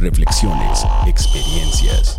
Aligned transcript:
Reflexiones, 0.00 0.86
experiencias. 1.06 2.18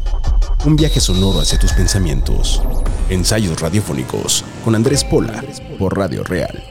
Un 0.65 0.75
viaje 0.75 0.99
sonoro 0.99 1.41
hacia 1.41 1.57
tus 1.57 1.73
pensamientos. 1.73 2.61
Ensayos 3.09 3.59
radiofónicos 3.59 4.45
con 4.63 4.75
Andrés 4.75 5.03
Pola 5.03 5.43
por 5.79 5.97
Radio 5.97 6.23
Real. 6.23 6.70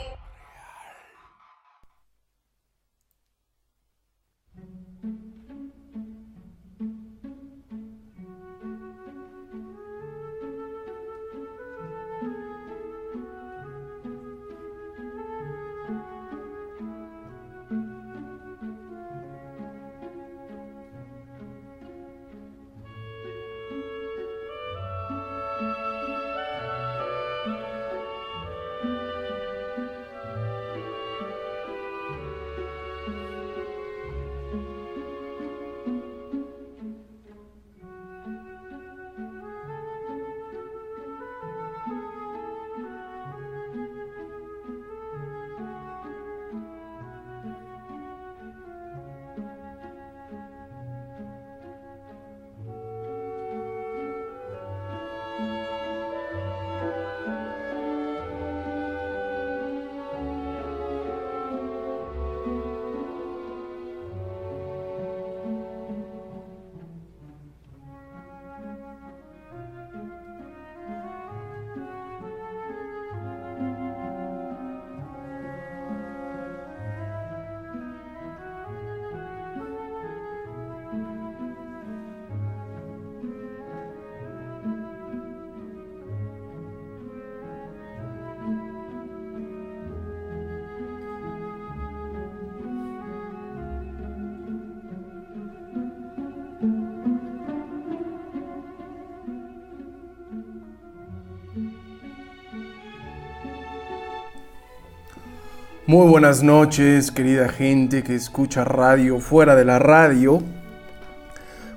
Muy 105.90 106.06
buenas 106.06 106.44
noches, 106.44 107.10
querida 107.10 107.48
gente 107.48 108.04
que 108.04 108.14
escucha 108.14 108.62
radio 108.62 109.18
fuera 109.18 109.56
de 109.56 109.64
la 109.64 109.80
radio. 109.80 110.40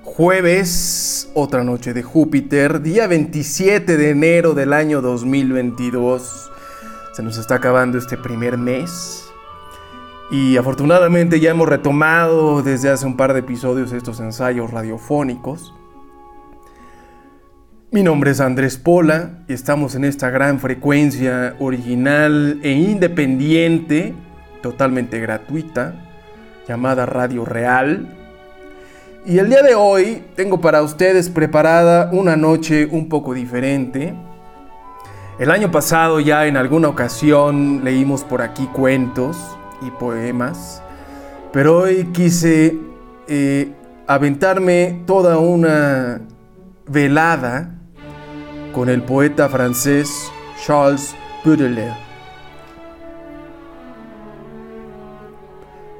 Jueves, 0.03 1.31
otra 1.33 1.63
noche 1.63 1.95
de 1.95 2.03
Júpiter, 2.03 2.83
día 2.83 3.07
27 3.07 3.97
de 3.97 4.11
enero 4.11 4.53
del 4.53 4.71
año 4.71 5.01
2022. 5.01 6.51
Se 7.13 7.23
nos 7.23 7.39
está 7.39 7.55
acabando 7.55 7.97
este 7.97 8.15
primer 8.15 8.59
mes. 8.59 9.31
Y 10.29 10.57
afortunadamente 10.57 11.39
ya 11.39 11.49
hemos 11.49 11.67
retomado 11.67 12.61
desde 12.61 12.91
hace 12.91 13.07
un 13.07 13.17
par 13.17 13.33
de 13.33 13.39
episodios 13.39 13.91
estos 13.93 14.19
ensayos 14.19 14.69
radiofónicos. 14.69 15.73
Mi 17.93 18.01
nombre 18.01 18.31
es 18.31 18.39
Andrés 18.39 18.77
Pola 18.77 19.29
y 19.47 19.53
estamos 19.53 19.93
en 19.93 20.03
esta 20.03 20.31
gran 20.31 20.59
frecuencia 20.59 21.55
original 21.59 22.59
e 22.63 22.71
independiente, 22.71 24.15
totalmente 24.63 25.19
gratuita, 25.19 25.93
llamada 26.67 27.05
Radio 27.05 27.45
Real. 27.45 28.07
Y 29.27 29.37
el 29.37 29.47
día 29.47 29.61
de 29.61 29.75
hoy 29.75 30.23
tengo 30.35 30.59
para 30.59 30.81
ustedes 30.81 31.29
preparada 31.29 32.09
una 32.11 32.35
noche 32.35 32.87
un 32.89 33.09
poco 33.09 33.35
diferente. 33.35 34.15
El 35.37 35.51
año 35.51 35.69
pasado 35.69 36.19
ya 36.19 36.47
en 36.47 36.57
alguna 36.57 36.87
ocasión 36.87 37.83
leímos 37.83 38.23
por 38.23 38.41
aquí 38.41 38.65
cuentos 38.73 39.37
y 39.83 39.91
poemas, 39.91 40.81
pero 41.51 41.81
hoy 41.81 42.05
quise 42.05 42.75
eh, 43.27 43.71
aventarme 44.07 45.03
toda 45.05 45.37
una 45.37 46.21
velada 46.87 47.72
con 48.73 48.89
el 48.89 49.03
poeta 49.03 49.47
francés 49.47 50.29
Charles 50.65 51.15
Baudelaire. 51.45 51.95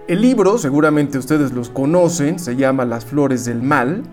El 0.08 0.22
libro, 0.22 0.58
seguramente 0.58 1.18
ustedes 1.18 1.54
los 1.54 1.70
conocen, 1.70 2.40
se 2.40 2.58
llama 2.58 2.84
Las 2.84 3.06
Flores 3.06 3.46
del 3.46 3.62
Mal, 3.62 4.04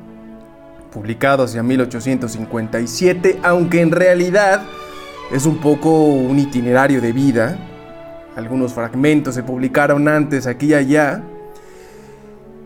publicado 0.93 1.45
hacia 1.45 1.63
1857, 1.63 3.41
aunque 3.43 3.81
en 3.81 3.91
realidad 3.91 4.63
es 5.33 5.47
un 5.47 5.59
poco 5.59 6.05
un 6.05 6.39
itinerario 6.39 7.01
de 7.01 7.13
vida. 7.13 7.59
Algunos 8.37 8.73
fragmentos 8.73 9.35
se 9.35 9.43
publicaron 9.43 10.07
antes 10.07 10.47
aquí 10.47 10.67
y 10.67 10.75
allá, 10.75 11.25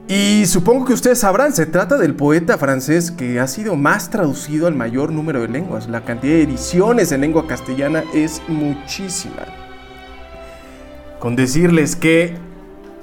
y 0.07 0.45
supongo 0.45 0.85
que 0.85 0.93
ustedes 0.93 1.21
sabrán, 1.21 1.55
se 1.55 1.65
trata 1.65 1.97
del 1.97 2.15
poeta 2.15 2.59
francés 2.59 3.11
que 3.11 3.41
ha 3.41 3.47
sido 3.47 3.75
más 3.75 4.11
traducido 4.11 4.67
al 4.67 4.75
mayor 4.75 5.11
número 5.11 5.41
de 5.41 5.49
lenguas. 5.49 5.89
La 5.89 6.05
cantidad 6.05 6.35
de 6.35 6.43
ediciones 6.43 7.11
en 7.11 7.23
lengua 7.23 7.47
castellana 7.47 8.05
es 8.13 8.43
muchísima. 8.47 9.47
Con 11.19 11.37
decirles 11.37 11.97
que 11.97 12.37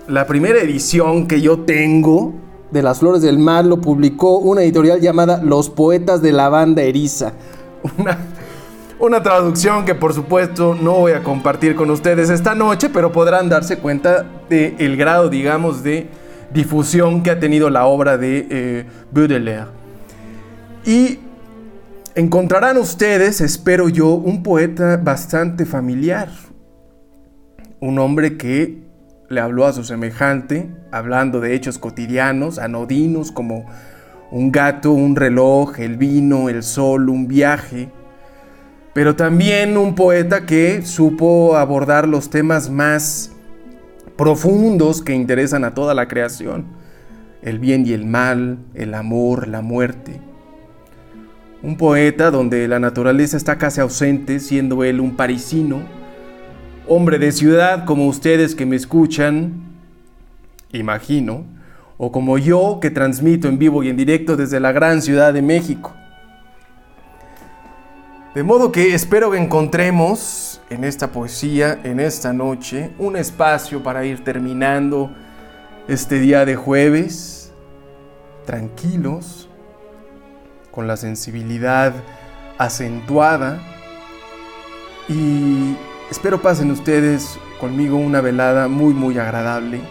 la 0.07 0.27
primera 0.27 0.59
edición 0.59 1.27
que 1.27 1.41
yo 1.41 1.61
tengo 1.61 2.35
de 2.69 2.83
Las 2.83 2.99
Flores 2.99 3.23
del 3.23 3.39
Mar 3.39 3.65
lo 3.65 3.81
publicó 3.81 4.37
una 4.37 4.61
editorial 4.61 5.01
llamada 5.01 5.41
Los 5.43 5.71
Poetas 5.71 6.21
de 6.21 6.31
la 6.31 6.49
Banda 6.49 6.83
Eriza. 6.83 7.33
Una, 7.97 8.19
una 8.99 9.23
traducción 9.23 9.85
que 9.85 9.95
por 9.95 10.13
supuesto 10.13 10.77
no 10.79 10.99
voy 10.99 11.13
a 11.13 11.23
compartir 11.23 11.75
con 11.75 11.89
ustedes 11.89 12.29
esta 12.29 12.53
noche, 12.53 12.89
pero 12.89 13.11
podrán 13.11 13.49
darse 13.49 13.79
cuenta 13.79 14.23
del 14.47 14.97
grado, 14.97 15.29
digamos, 15.29 15.81
de 15.81 16.20
difusión 16.53 17.23
que 17.23 17.31
ha 17.31 17.39
tenido 17.39 17.69
la 17.69 17.85
obra 17.85 18.17
de 18.17 18.47
eh, 18.49 18.85
Baudelaire. 19.11 19.67
Y 20.85 21.19
encontrarán 22.15 22.77
ustedes, 22.77 23.41
espero 23.41 23.89
yo, 23.89 24.09
un 24.13 24.43
poeta 24.43 24.97
bastante 24.97 25.65
familiar. 25.65 26.29
Un 27.79 27.99
hombre 27.99 28.37
que 28.37 28.81
le 29.29 29.39
habló 29.41 29.65
a 29.65 29.73
su 29.73 29.83
semejante, 29.83 30.69
hablando 30.91 31.39
de 31.39 31.55
hechos 31.55 31.77
cotidianos, 31.77 32.59
anodinos, 32.59 33.31
como 33.31 33.65
un 34.31 34.51
gato, 34.51 34.91
un 34.91 35.15
reloj, 35.15 35.79
el 35.79 35.97
vino, 35.97 36.49
el 36.49 36.63
sol, 36.63 37.09
un 37.09 37.27
viaje. 37.27 37.89
Pero 38.93 39.15
también 39.15 39.77
un 39.77 39.95
poeta 39.95 40.45
que 40.45 40.81
supo 40.85 41.55
abordar 41.55 42.07
los 42.07 42.29
temas 42.29 42.69
más 42.69 43.31
profundos 44.21 45.01
que 45.01 45.15
interesan 45.15 45.63
a 45.63 45.73
toda 45.73 45.95
la 45.95 46.07
creación, 46.07 46.65
el 47.41 47.57
bien 47.57 47.87
y 47.87 47.93
el 47.93 48.05
mal, 48.05 48.59
el 48.75 48.93
amor, 48.93 49.47
la 49.47 49.63
muerte. 49.63 50.21
Un 51.63 51.75
poeta 51.75 52.29
donde 52.29 52.67
la 52.67 52.77
naturaleza 52.77 53.35
está 53.35 53.57
casi 53.57 53.81
ausente, 53.81 54.39
siendo 54.39 54.83
él 54.83 54.99
un 54.99 55.15
parisino, 55.15 55.79
hombre 56.87 57.17
de 57.17 57.31
ciudad 57.31 57.83
como 57.85 58.05
ustedes 58.05 58.53
que 58.53 58.67
me 58.67 58.75
escuchan, 58.75 59.53
imagino, 60.71 61.43
o 61.97 62.11
como 62.11 62.37
yo 62.37 62.77
que 62.79 62.91
transmito 62.91 63.47
en 63.47 63.57
vivo 63.57 63.81
y 63.81 63.89
en 63.89 63.97
directo 63.97 64.37
desde 64.37 64.59
la 64.59 64.71
gran 64.71 65.01
ciudad 65.01 65.33
de 65.33 65.41
México. 65.41 65.95
De 68.35 68.43
modo 68.43 68.71
que 68.71 68.93
espero 68.93 69.31
que 69.31 69.39
encontremos 69.39 70.50
en 70.71 70.85
esta 70.85 71.11
poesía, 71.11 71.81
en 71.83 71.99
esta 71.99 72.31
noche, 72.31 72.91
un 72.97 73.17
espacio 73.17 73.83
para 73.83 74.05
ir 74.05 74.23
terminando 74.23 75.11
este 75.89 76.17
día 76.17 76.45
de 76.45 76.55
jueves, 76.55 77.51
tranquilos, 78.45 79.49
con 80.71 80.87
la 80.87 80.95
sensibilidad 80.95 81.93
acentuada. 82.57 83.59
Y 85.09 85.75
espero 86.09 86.41
pasen 86.41 86.71
ustedes 86.71 87.37
conmigo 87.59 87.97
una 87.97 88.21
velada 88.21 88.69
muy 88.69 88.93
muy 88.93 89.17
agradable, 89.17 89.81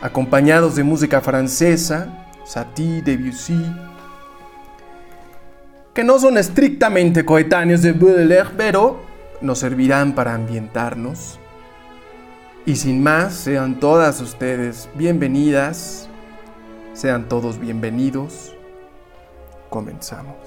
acompañados 0.00 0.74
de 0.74 0.84
música 0.84 1.20
francesa, 1.20 2.30
Satie, 2.46 3.02
Debussy, 3.02 3.62
que 5.92 6.02
no 6.02 6.18
son 6.18 6.38
estrictamente 6.38 7.26
coetáneos 7.26 7.82
de 7.82 7.92
Baudelaire, 7.92 8.48
pero 8.56 9.13
nos 9.40 9.58
servirán 9.58 10.14
para 10.14 10.34
ambientarnos. 10.34 11.38
Y 12.66 12.76
sin 12.76 13.02
más, 13.02 13.34
sean 13.34 13.78
todas 13.78 14.20
ustedes 14.20 14.88
bienvenidas, 14.94 16.08
sean 16.94 17.28
todos 17.28 17.58
bienvenidos. 17.58 18.56
Comenzamos. 19.68 20.43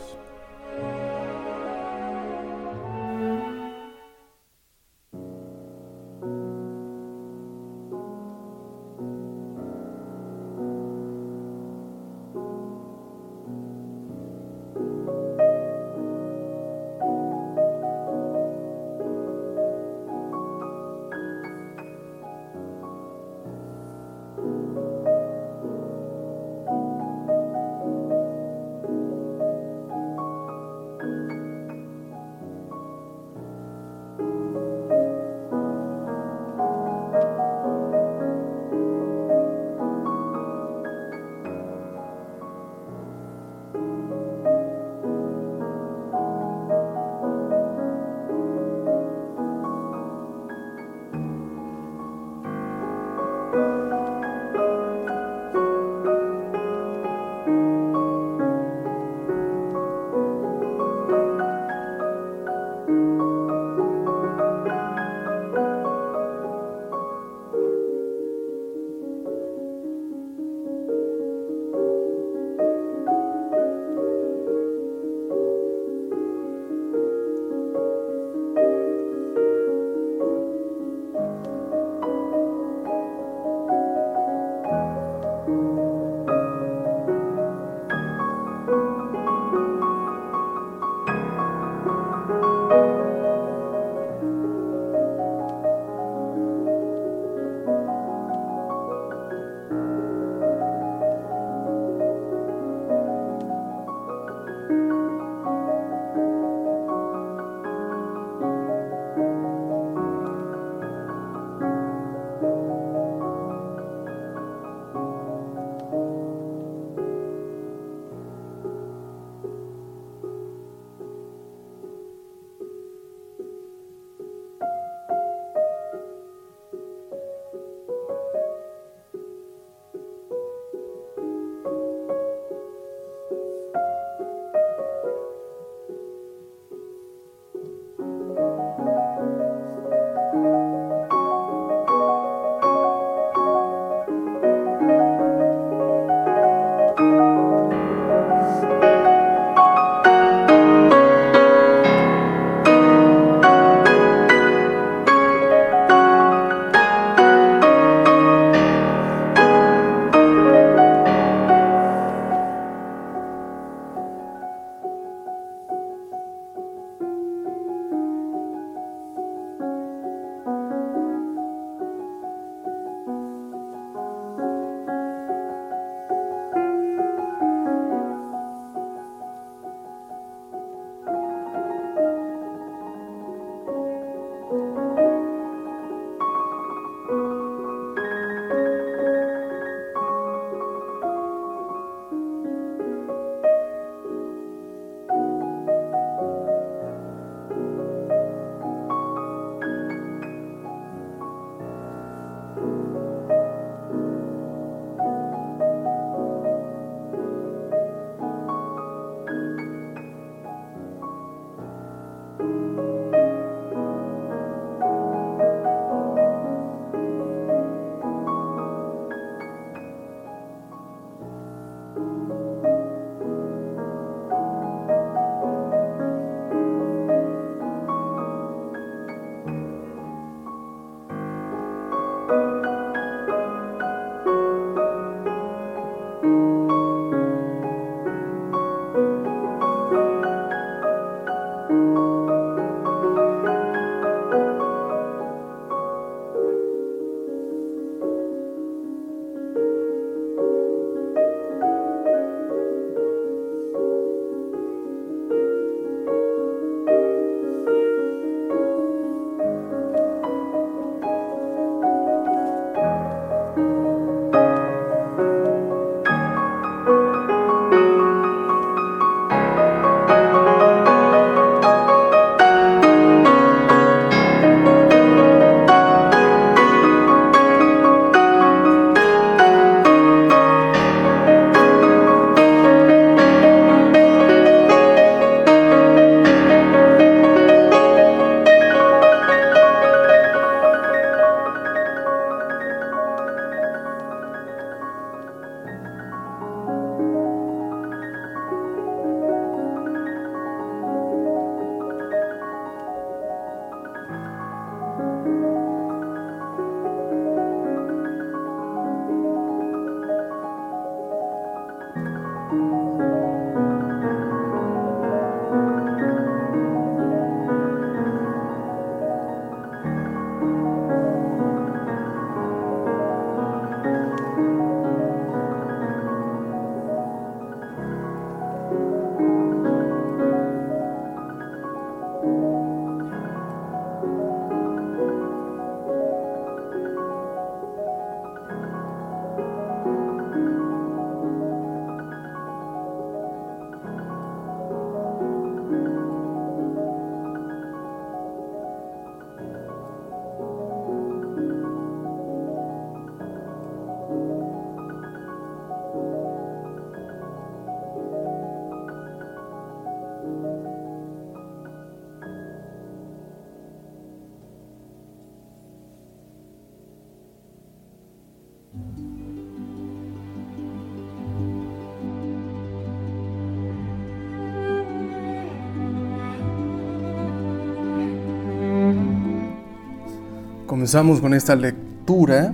Comenzamos 380.88 381.20
con 381.20 381.34
esta 381.34 381.54
lectura, 381.54 382.54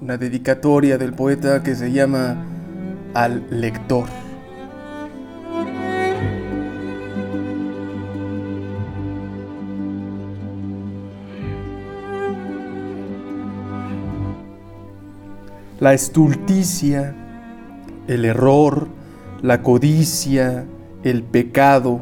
una 0.00 0.16
dedicatoria 0.16 0.98
del 0.98 1.12
poeta 1.12 1.62
que 1.62 1.76
se 1.76 1.92
llama 1.92 2.44
Al 3.14 3.46
lector. 3.50 4.08
La 15.78 15.94
estulticia, 15.94 17.14
el 18.08 18.24
error, 18.24 18.88
la 19.42 19.62
codicia, 19.62 20.64
el 21.04 21.22
pecado, 21.22 22.00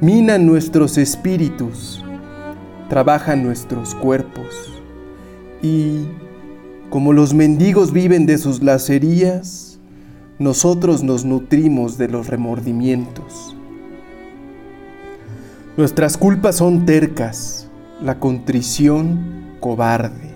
minan 0.00 0.46
nuestros 0.46 0.96
espíritus 0.96 2.04
trabajan 2.88 3.42
nuestros 3.42 3.94
cuerpos. 3.94 4.82
Y 5.62 6.06
como 6.90 7.12
los 7.12 7.34
mendigos 7.34 7.92
viven 7.92 8.26
de 8.26 8.38
sus 8.38 8.62
lacerías, 8.62 9.78
nosotros 10.38 11.02
nos 11.02 11.24
nutrimos 11.24 11.98
de 11.98 12.08
los 12.08 12.28
remordimientos. 12.28 13.56
Nuestras 15.76 16.16
culpas 16.16 16.56
son 16.56 16.86
tercas, 16.86 17.68
la 18.02 18.18
contrición 18.18 19.56
cobarde. 19.60 20.34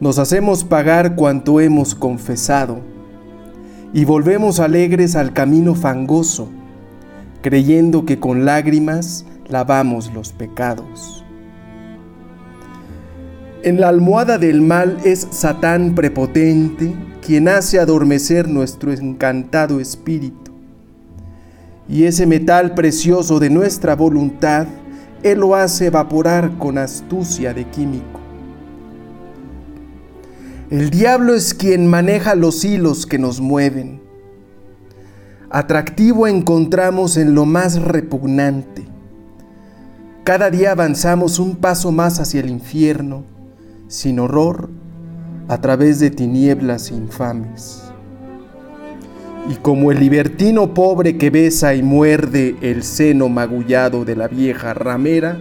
Nos 0.00 0.18
hacemos 0.18 0.64
pagar 0.64 1.14
cuanto 1.14 1.60
hemos 1.60 1.94
confesado 1.94 2.80
y 3.92 4.04
volvemos 4.04 4.60
alegres 4.60 5.16
al 5.16 5.32
camino 5.32 5.74
fangoso, 5.74 6.48
creyendo 7.42 8.04
que 8.04 8.18
con 8.18 8.44
lágrimas 8.44 9.26
lavamos 9.52 10.12
los 10.12 10.32
pecados. 10.32 11.22
En 13.62 13.80
la 13.80 13.88
almohada 13.88 14.38
del 14.38 14.60
mal 14.60 14.98
es 15.04 15.28
Satán 15.30 15.94
prepotente 15.94 16.92
quien 17.24 17.46
hace 17.46 17.78
adormecer 17.78 18.48
nuestro 18.48 18.92
encantado 18.92 19.78
espíritu. 19.78 20.50
Y 21.88 22.04
ese 22.04 22.26
metal 22.26 22.74
precioso 22.74 23.38
de 23.38 23.50
nuestra 23.50 23.94
voluntad, 23.94 24.66
Él 25.22 25.40
lo 25.40 25.54
hace 25.54 25.86
evaporar 25.86 26.58
con 26.58 26.78
astucia 26.78 27.54
de 27.54 27.64
químico. 27.66 28.20
El 30.70 30.90
diablo 30.90 31.34
es 31.34 31.52
quien 31.52 31.86
maneja 31.86 32.34
los 32.34 32.64
hilos 32.64 33.06
que 33.06 33.18
nos 33.18 33.40
mueven. 33.40 34.00
Atractivo 35.50 36.26
encontramos 36.26 37.18
en 37.18 37.34
lo 37.34 37.44
más 37.44 37.80
repugnante 37.80 38.91
cada 40.24 40.50
día 40.50 40.70
avanzamos 40.70 41.40
un 41.40 41.56
paso 41.56 41.90
más 41.90 42.20
hacia 42.20 42.40
el 42.40 42.50
infierno, 42.50 43.24
sin 43.88 44.20
horror, 44.20 44.70
a 45.48 45.60
través 45.60 45.98
de 45.98 46.10
tinieblas 46.10 46.92
infames. 46.92 47.82
Y 49.50 49.56
como 49.56 49.90
el 49.90 49.98
libertino 49.98 50.74
pobre 50.74 51.18
que 51.18 51.30
besa 51.30 51.74
y 51.74 51.82
muerde 51.82 52.54
el 52.60 52.84
seno 52.84 53.28
magullado 53.28 54.04
de 54.04 54.14
la 54.14 54.28
vieja 54.28 54.74
ramera, 54.74 55.38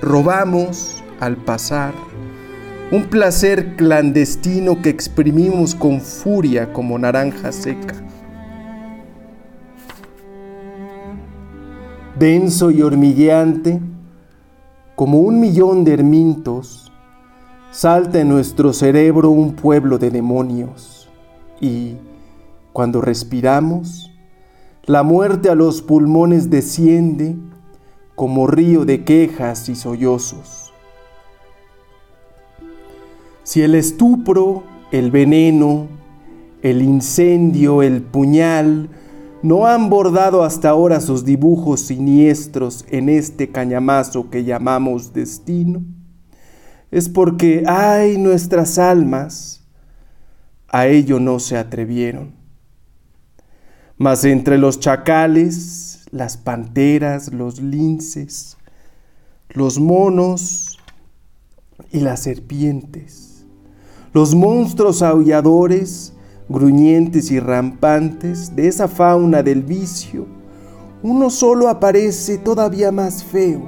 robamos, 0.00 1.02
al 1.18 1.36
pasar, 1.36 1.92
un 2.92 3.04
placer 3.04 3.74
clandestino 3.74 4.80
que 4.80 4.90
exprimimos 4.90 5.74
con 5.74 6.00
furia 6.00 6.72
como 6.72 6.98
naranja 6.98 7.50
seca. 7.50 7.94
Denso 12.18 12.70
y 12.70 12.82
hormigueante, 12.82 13.80
como 14.94 15.20
un 15.20 15.40
millón 15.40 15.84
de 15.84 15.94
hermintos, 15.94 16.92
salta 17.70 18.20
en 18.20 18.28
nuestro 18.28 18.72
cerebro 18.72 19.30
un 19.30 19.54
pueblo 19.54 19.98
de 19.98 20.10
demonios 20.10 21.08
y, 21.60 21.94
cuando 22.72 23.00
respiramos, 23.00 24.10
la 24.84 25.02
muerte 25.02 25.48
a 25.48 25.54
los 25.54 25.80
pulmones 25.80 26.50
desciende 26.50 27.36
como 28.14 28.46
río 28.46 28.84
de 28.84 29.04
quejas 29.04 29.68
y 29.68 29.74
sollozos. 29.74 30.72
Si 33.44 33.62
el 33.62 33.74
estupro, 33.74 34.64
el 34.90 35.10
veneno, 35.10 35.88
el 36.62 36.82
incendio, 36.82 37.82
el 37.82 38.02
puñal, 38.02 38.88
no 39.42 39.66
han 39.66 39.90
bordado 39.90 40.44
hasta 40.44 40.70
ahora 40.70 41.00
sus 41.00 41.24
dibujos 41.24 41.80
siniestros 41.82 42.84
en 42.88 43.08
este 43.08 43.50
cañamazo 43.50 44.30
que 44.30 44.44
llamamos 44.44 45.12
destino, 45.12 45.82
es 46.90 47.08
porque, 47.08 47.64
ay, 47.66 48.18
nuestras 48.18 48.78
almas, 48.78 49.64
a 50.68 50.86
ello 50.86 51.18
no 51.18 51.38
se 51.38 51.56
atrevieron. 51.56 52.34
Mas 53.96 54.24
entre 54.24 54.58
los 54.58 54.78
chacales, 54.78 56.06
las 56.10 56.36
panteras, 56.36 57.32
los 57.32 57.60
linces, 57.60 58.56
los 59.48 59.78
monos 59.78 60.78
y 61.90 62.00
las 62.00 62.20
serpientes, 62.20 63.44
los 64.12 64.34
monstruos 64.34 65.02
aulladores, 65.02 66.14
gruñentes 66.48 67.30
y 67.30 67.40
rampantes 67.40 68.54
de 68.54 68.68
esa 68.68 68.88
fauna 68.88 69.42
del 69.42 69.62
vicio, 69.62 70.26
uno 71.02 71.30
solo 71.30 71.68
aparece 71.68 72.38
todavía 72.38 72.92
más 72.92 73.24
feo, 73.24 73.62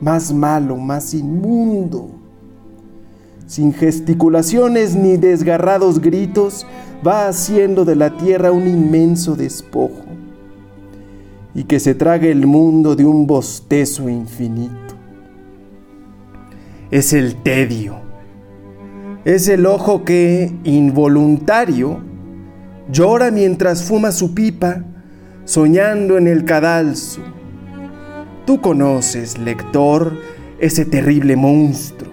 más 0.00 0.32
malo, 0.32 0.76
más 0.76 1.14
inmundo. 1.14 2.10
Sin 3.46 3.72
gesticulaciones 3.72 4.94
ni 4.94 5.16
desgarrados 5.16 6.00
gritos, 6.00 6.66
va 7.06 7.28
haciendo 7.28 7.84
de 7.84 7.96
la 7.96 8.16
tierra 8.16 8.52
un 8.52 8.66
inmenso 8.66 9.34
despojo 9.34 10.04
y 11.54 11.64
que 11.64 11.80
se 11.80 11.94
trague 11.94 12.30
el 12.30 12.46
mundo 12.46 12.94
de 12.96 13.04
un 13.04 13.26
bostezo 13.26 14.08
infinito. 14.08 14.94
Es 16.90 17.12
el 17.12 17.36
tedio 17.36 18.01
es 19.24 19.48
el 19.48 19.66
ojo 19.66 20.04
que, 20.04 20.52
involuntario, 20.64 22.00
llora 22.90 23.30
mientras 23.30 23.84
fuma 23.84 24.12
su 24.12 24.34
pipa, 24.34 24.84
soñando 25.44 26.18
en 26.18 26.26
el 26.26 26.44
cadalso. 26.44 27.20
Tú 28.46 28.60
conoces, 28.60 29.38
lector, 29.38 30.18
ese 30.58 30.84
terrible 30.84 31.36
monstruo. 31.36 32.12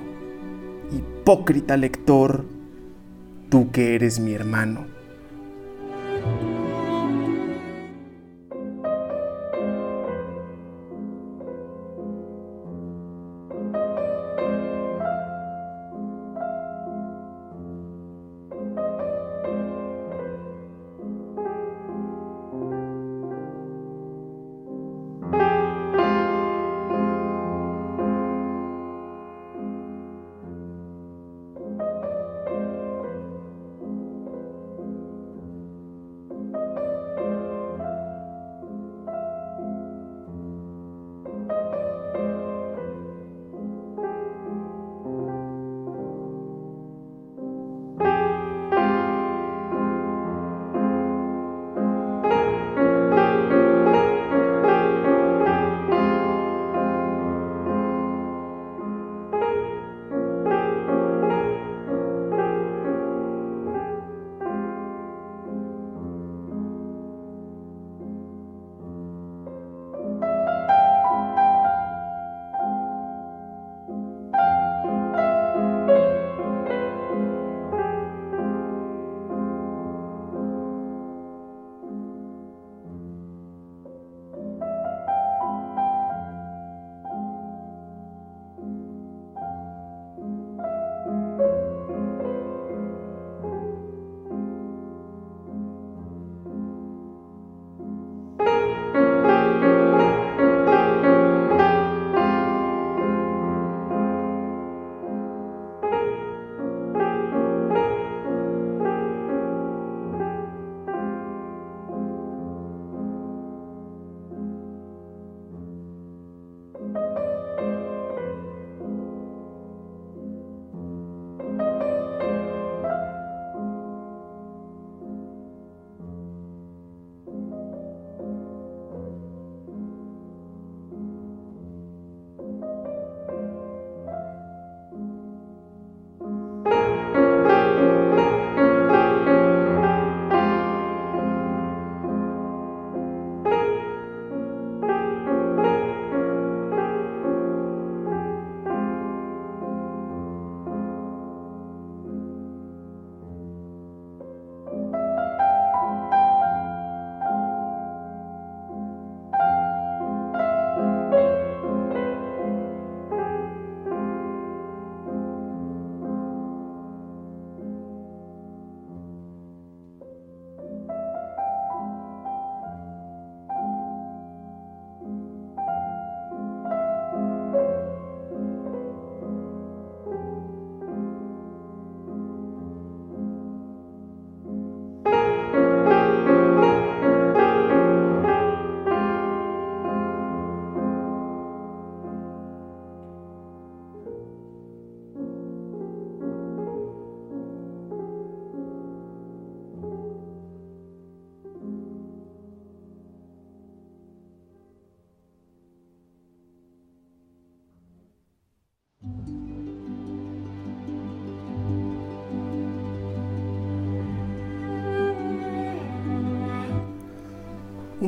Hipócrita 0.92 1.78
lector, 1.78 2.46
tú 3.50 3.72
que 3.72 3.96
eres 3.96 4.20
mi 4.20 4.34
hermano. 4.34 4.99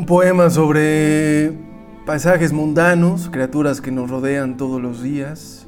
Un 0.02 0.08
poema 0.08 0.50
sobre 0.50 1.54
paisajes 2.08 2.52
mundanos, 2.52 3.30
criaturas 3.32 3.82
que 3.82 3.92
nos 3.92 4.10
rodean 4.10 4.58
todos 4.58 4.82
los 4.82 5.04
días. 5.04 5.68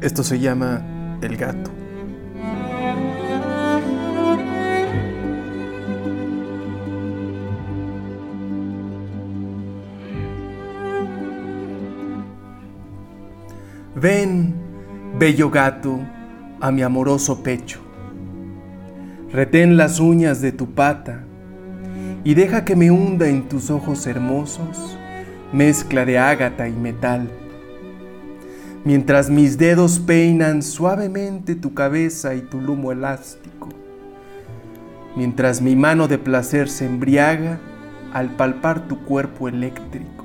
Esto 0.00 0.22
se 0.22 0.38
llama 0.38 1.18
El 1.20 1.36
gato. 1.36 1.72
Ven, 13.96 14.54
bello 15.18 15.50
gato, 15.50 15.98
a 16.60 16.70
mi 16.70 16.82
amoroso 16.82 17.42
pecho. 17.42 17.80
Retén 19.32 19.76
las 19.76 19.98
uñas 19.98 20.40
de 20.40 20.52
tu 20.52 20.70
pata 20.76 21.24
y 22.24 22.34
deja 22.34 22.64
que 22.64 22.76
me 22.76 22.90
hunda 22.90 23.28
en 23.28 23.48
tus 23.48 23.70
ojos 23.70 24.06
hermosos, 24.06 24.98
mezcla 25.52 26.04
de 26.04 26.18
ágata 26.18 26.68
y 26.68 26.72
metal. 26.72 27.30
Mientras 28.84 29.30
mis 29.30 29.58
dedos 29.58 29.98
peinan 29.98 30.62
suavemente 30.62 31.54
tu 31.54 31.74
cabeza 31.74 32.34
y 32.34 32.40
tu 32.40 32.60
lumo 32.60 32.92
elástico. 32.92 33.68
Mientras 35.16 35.60
mi 35.60 35.76
mano 35.76 36.08
de 36.08 36.18
placer 36.18 36.68
se 36.68 36.86
embriaga 36.86 37.60
al 38.12 38.36
palpar 38.36 38.88
tu 38.88 39.04
cuerpo 39.04 39.48
eléctrico 39.48 40.20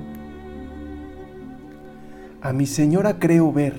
a 2.46 2.54
mi 2.54 2.68
señora 2.68 3.18
creo 3.18 3.52
ver. 3.52 3.74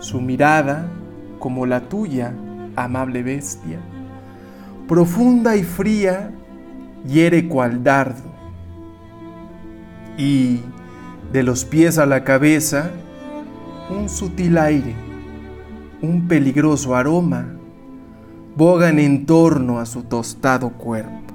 Su 0.00 0.20
mirada, 0.20 0.88
como 1.38 1.66
la 1.66 1.82
tuya, 1.82 2.34
amable 2.74 3.22
bestia, 3.22 3.78
profunda 4.88 5.54
y 5.54 5.62
fría, 5.62 6.32
hiere 7.08 7.48
cual 7.48 7.82
dardo. 7.82 8.28
Y 10.16 10.60
de 11.32 11.42
los 11.42 11.64
pies 11.64 11.98
a 11.98 12.06
la 12.06 12.22
cabeza, 12.22 12.90
un 13.90 14.08
sutil 14.08 14.58
aire, 14.58 14.94
un 16.02 16.28
peligroso 16.28 16.94
aroma, 16.94 17.46
bogan 18.56 18.98
en 18.98 19.26
torno 19.26 19.78
a 19.80 19.86
su 19.86 20.02
tostado 20.02 20.70
cuerpo. 20.70 21.34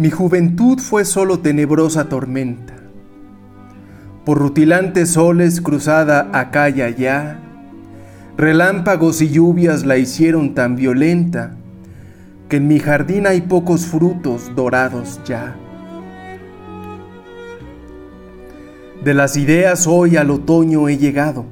Mi 0.00 0.08
juventud 0.08 0.78
fue 0.78 1.04
solo 1.04 1.40
tenebrosa 1.40 2.08
tormenta. 2.08 2.72
Por 4.24 4.38
rutilantes 4.38 5.10
soles 5.10 5.60
cruzada 5.60 6.30
acá 6.32 6.70
y 6.70 6.80
allá, 6.80 7.38
relámpagos 8.38 9.20
y 9.20 9.28
lluvias 9.28 9.84
la 9.84 9.98
hicieron 9.98 10.54
tan 10.54 10.74
violenta 10.74 11.54
que 12.48 12.56
en 12.56 12.66
mi 12.66 12.78
jardín 12.78 13.26
hay 13.26 13.42
pocos 13.42 13.84
frutos 13.84 14.50
dorados 14.56 15.20
ya. 15.26 15.54
De 19.04 19.12
las 19.12 19.36
ideas 19.36 19.86
hoy 19.86 20.16
al 20.16 20.30
otoño 20.30 20.88
he 20.88 20.96
llegado, 20.96 21.44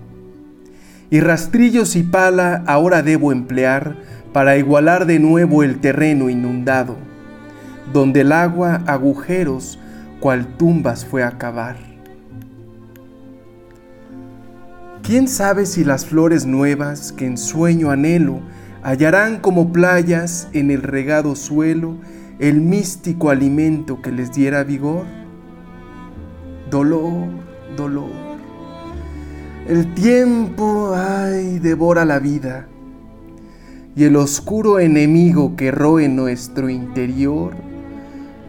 y 1.10 1.20
rastrillos 1.20 1.96
y 1.96 2.02
pala 2.02 2.64
ahora 2.66 3.02
debo 3.02 3.30
emplear 3.30 3.96
para 4.32 4.56
igualar 4.56 5.04
de 5.04 5.18
nuevo 5.18 5.62
el 5.62 5.80
terreno 5.80 6.30
inundado 6.30 7.07
donde 7.92 8.20
el 8.20 8.32
agua 8.32 8.82
agujeros 8.86 9.78
cual 10.20 10.46
tumbas 10.56 11.04
fue 11.04 11.22
a 11.22 11.38
cavar. 11.38 11.76
¿Quién 15.02 15.26
sabe 15.26 15.64
si 15.64 15.84
las 15.84 16.04
flores 16.04 16.44
nuevas 16.44 17.12
que 17.12 17.24
en 17.24 17.38
sueño 17.38 17.90
anhelo 17.90 18.40
hallarán 18.82 19.38
como 19.40 19.72
playas 19.72 20.48
en 20.52 20.70
el 20.70 20.82
regado 20.82 21.34
suelo 21.34 21.96
el 22.38 22.60
místico 22.60 23.30
alimento 23.30 24.02
que 24.02 24.12
les 24.12 24.32
diera 24.32 24.64
vigor? 24.64 25.06
Dolor, 26.70 27.28
dolor. 27.74 28.10
El 29.66 29.94
tiempo, 29.94 30.92
ay, 30.94 31.58
devora 31.58 32.04
la 32.04 32.18
vida. 32.18 32.68
Y 33.96 34.04
el 34.04 34.16
oscuro 34.16 34.78
enemigo 34.78 35.56
que 35.56 35.70
roe 35.70 36.08
nuestro 36.08 36.68
interior, 36.68 37.54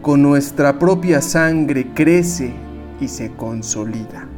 con 0.02 0.22
nuestra 0.22 0.78
propia 0.78 1.20
sangre 1.20 1.88
crece 1.94 2.52
y 3.00 3.08
se 3.08 3.32
consolida. 3.32 4.29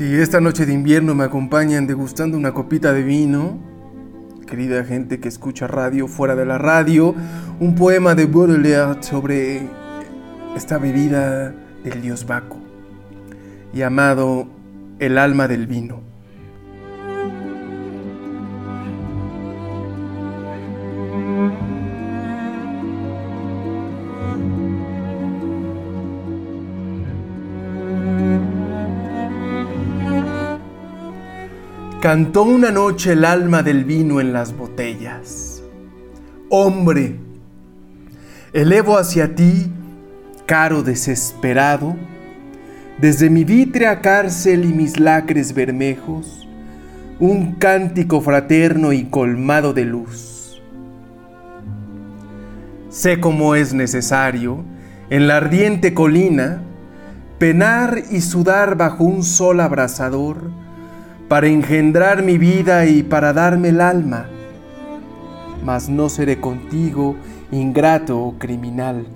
Si 0.00 0.14
esta 0.14 0.40
noche 0.40 0.64
de 0.64 0.72
invierno 0.72 1.14
me 1.14 1.24
acompañan 1.24 1.86
degustando 1.86 2.38
una 2.38 2.54
copita 2.54 2.94
de 2.94 3.02
vino, 3.02 3.58
querida 4.46 4.82
gente 4.82 5.20
que 5.20 5.28
escucha 5.28 5.66
radio 5.66 6.08
fuera 6.08 6.34
de 6.34 6.46
la 6.46 6.56
radio, 6.56 7.14
un 7.60 7.74
poema 7.74 8.14
de 8.14 8.24
Baudelaire 8.24 9.02
sobre 9.02 9.60
esta 10.56 10.78
bebida 10.78 11.50
del 11.84 12.00
dios 12.00 12.24
Baco, 12.24 12.56
llamado 13.74 14.48
El 15.00 15.18
alma 15.18 15.48
del 15.48 15.66
vino. 15.66 16.09
Cantó 32.00 32.44
una 32.44 32.70
noche 32.70 33.12
el 33.12 33.26
alma 33.26 33.62
del 33.62 33.84
vino 33.84 34.22
en 34.22 34.32
las 34.32 34.56
botellas. 34.56 35.62
Hombre, 36.48 37.16
elevo 38.54 38.96
hacia 38.96 39.34
ti, 39.34 39.70
caro 40.46 40.82
desesperado, 40.82 41.94
desde 42.96 43.28
mi 43.28 43.44
vítrea 43.44 44.00
cárcel 44.00 44.64
y 44.64 44.72
mis 44.72 44.98
lacres 44.98 45.52
bermejos, 45.52 46.48
un 47.18 47.56
cántico 47.56 48.22
fraterno 48.22 48.94
y 48.94 49.04
colmado 49.04 49.74
de 49.74 49.84
luz. 49.84 50.62
Sé 52.88 53.20
cómo 53.20 53.54
es 53.54 53.74
necesario, 53.74 54.64
en 55.10 55.28
la 55.28 55.36
ardiente 55.36 55.92
colina, 55.92 56.62
penar 57.38 58.04
y 58.10 58.22
sudar 58.22 58.78
bajo 58.78 59.04
un 59.04 59.22
sol 59.22 59.60
abrasador, 59.60 60.59
para 61.30 61.46
engendrar 61.46 62.24
mi 62.24 62.38
vida 62.38 62.86
y 62.86 63.04
para 63.04 63.32
darme 63.32 63.68
el 63.68 63.80
alma, 63.80 64.26
mas 65.64 65.88
no 65.88 66.08
seré 66.08 66.40
contigo 66.40 67.14
ingrato 67.52 68.20
o 68.20 68.36
criminal. 68.36 69.06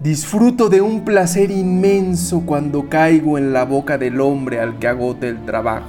Disfruto 0.00 0.68
de 0.68 0.82
un 0.82 1.02
placer 1.06 1.50
inmenso 1.50 2.42
cuando 2.44 2.90
caigo 2.90 3.38
en 3.38 3.54
la 3.54 3.64
boca 3.64 3.96
del 3.96 4.20
hombre 4.20 4.60
al 4.60 4.78
que 4.78 4.86
agote 4.86 5.30
el 5.30 5.46
trabajo. 5.46 5.88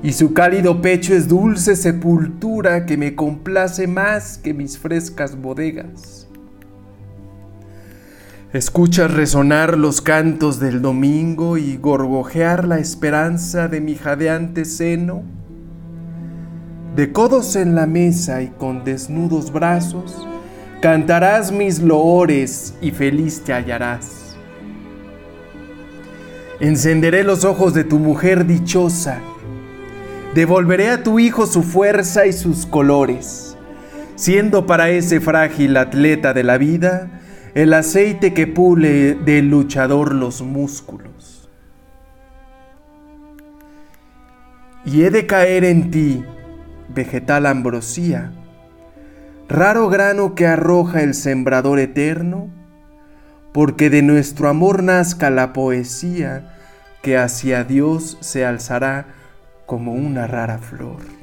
Y 0.00 0.12
su 0.12 0.32
cálido 0.32 0.80
pecho 0.80 1.14
es 1.14 1.26
dulce 1.26 1.74
sepultura 1.74 2.86
que 2.86 2.96
me 2.96 3.16
complace 3.16 3.88
más 3.88 4.38
que 4.38 4.54
mis 4.54 4.78
frescas 4.78 5.34
bodegas. 5.34 6.19
Escuchas 8.52 9.14
resonar 9.14 9.78
los 9.78 10.00
cantos 10.00 10.58
del 10.58 10.82
domingo 10.82 11.56
y 11.56 11.76
gorgojear 11.76 12.66
la 12.66 12.80
esperanza 12.80 13.68
de 13.68 13.80
mi 13.80 13.94
jadeante 13.94 14.64
seno. 14.64 15.22
De 16.96 17.12
codos 17.12 17.54
en 17.54 17.76
la 17.76 17.86
mesa 17.86 18.42
y 18.42 18.48
con 18.48 18.82
desnudos 18.82 19.52
brazos, 19.52 20.26
cantarás 20.82 21.52
mis 21.52 21.78
loores 21.80 22.74
y 22.80 22.90
feliz 22.90 23.40
te 23.44 23.52
hallarás. 23.52 24.34
Encenderé 26.58 27.22
los 27.22 27.44
ojos 27.44 27.72
de 27.72 27.84
tu 27.84 28.00
mujer 28.00 28.46
dichosa, 28.46 29.20
devolveré 30.34 30.90
a 30.90 31.04
tu 31.04 31.20
hijo 31.20 31.46
su 31.46 31.62
fuerza 31.62 32.26
y 32.26 32.32
sus 32.32 32.66
colores, 32.66 33.56
siendo 34.16 34.66
para 34.66 34.90
ese 34.90 35.20
frágil 35.20 35.76
atleta 35.76 36.32
de 36.32 36.42
la 36.42 36.58
vida, 36.58 37.19
el 37.54 37.72
aceite 37.74 38.32
que 38.34 38.46
pule 38.46 39.14
del 39.14 39.50
luchador 39.50 40.14
los 40.14 40.42
músculos. 40.42 41.48
Y 44.84 45.02
he 45.02 45.10
de 45.10 45.26
caer 45.26 45.64
en 45.64 45.90
ti, 45.90 46.24
vegetal 46.88 47.46
ambrosía, 47.46 48.32
raro 49.48 49.88
grano 49.88 50.34
que 50.34 50.46
arroja 50.46 51.02
el 51.02 51.14
sembrador 51.14 51.78
eterno, 51.78 52.48
porque 53.52 53.90
de 53.90 54.02
nuestro 54.02 54.48
amor 54.48 54.82
nazca 54.82 55.28
la 55.30 55.52
poesía 55.52 56.56
que 57.02 57.18
hacia 57.18 57.64
Dios 57.64 58.16
se 58.20 58.44
alzará 58.44 59.06
como 59.66 59.92
una 59.92 60.26
rara 60.26 60.58
flor. 60.58 61.19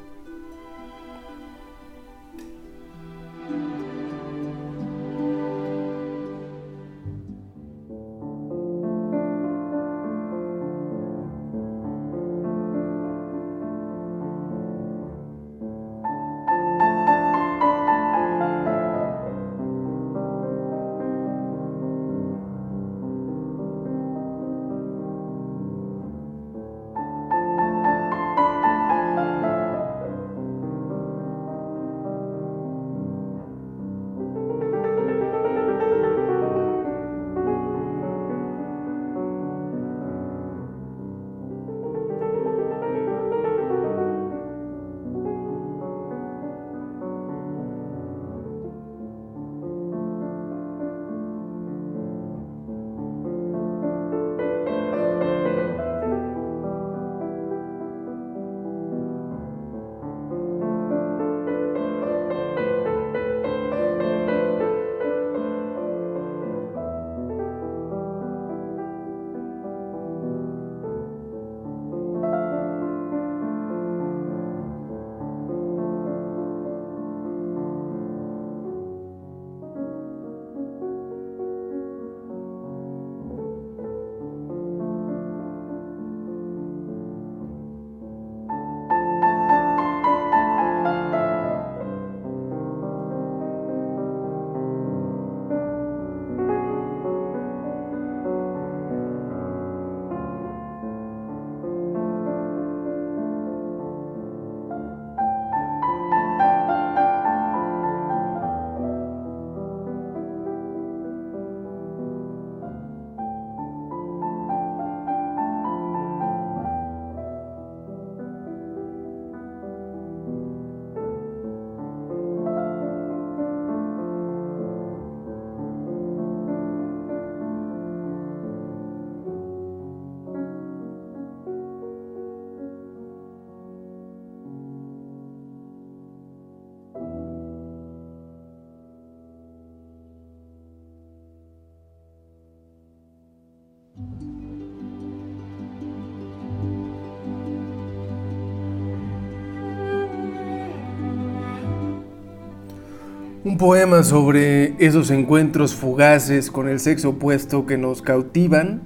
Un 153.47 153.57
poema 153.57 154.03
sobre 154.03 154.75
esos 154.85 155.09
encuentros 155.09 155.73
fugaces 155.73 156.51
con 156.51 156.67
el 156.67 156.81
sexo 156.81 157.11
opuesto 157.11 157.65
que 157.65 157.77
nos 157.77 158.01
cautivan, 158.01 158.81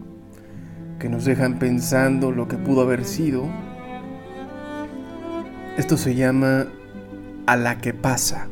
que 1.00 1.10
nos 1.10 1.26
dejan 1.26 1.58
pensando 1.58 2.32
lo 2.32 2.48
que 2.48 2.58
pudo 2.58 2.82
haber 2.82 3.04
sido. 3.04 3.50
Esto 5.80 5.98
se 5.98 6.14
llama 6.14 6.68
A 7.48 7.58
la 7.58 7.80
que 7.80 7.96
pasa. 7.96 8.51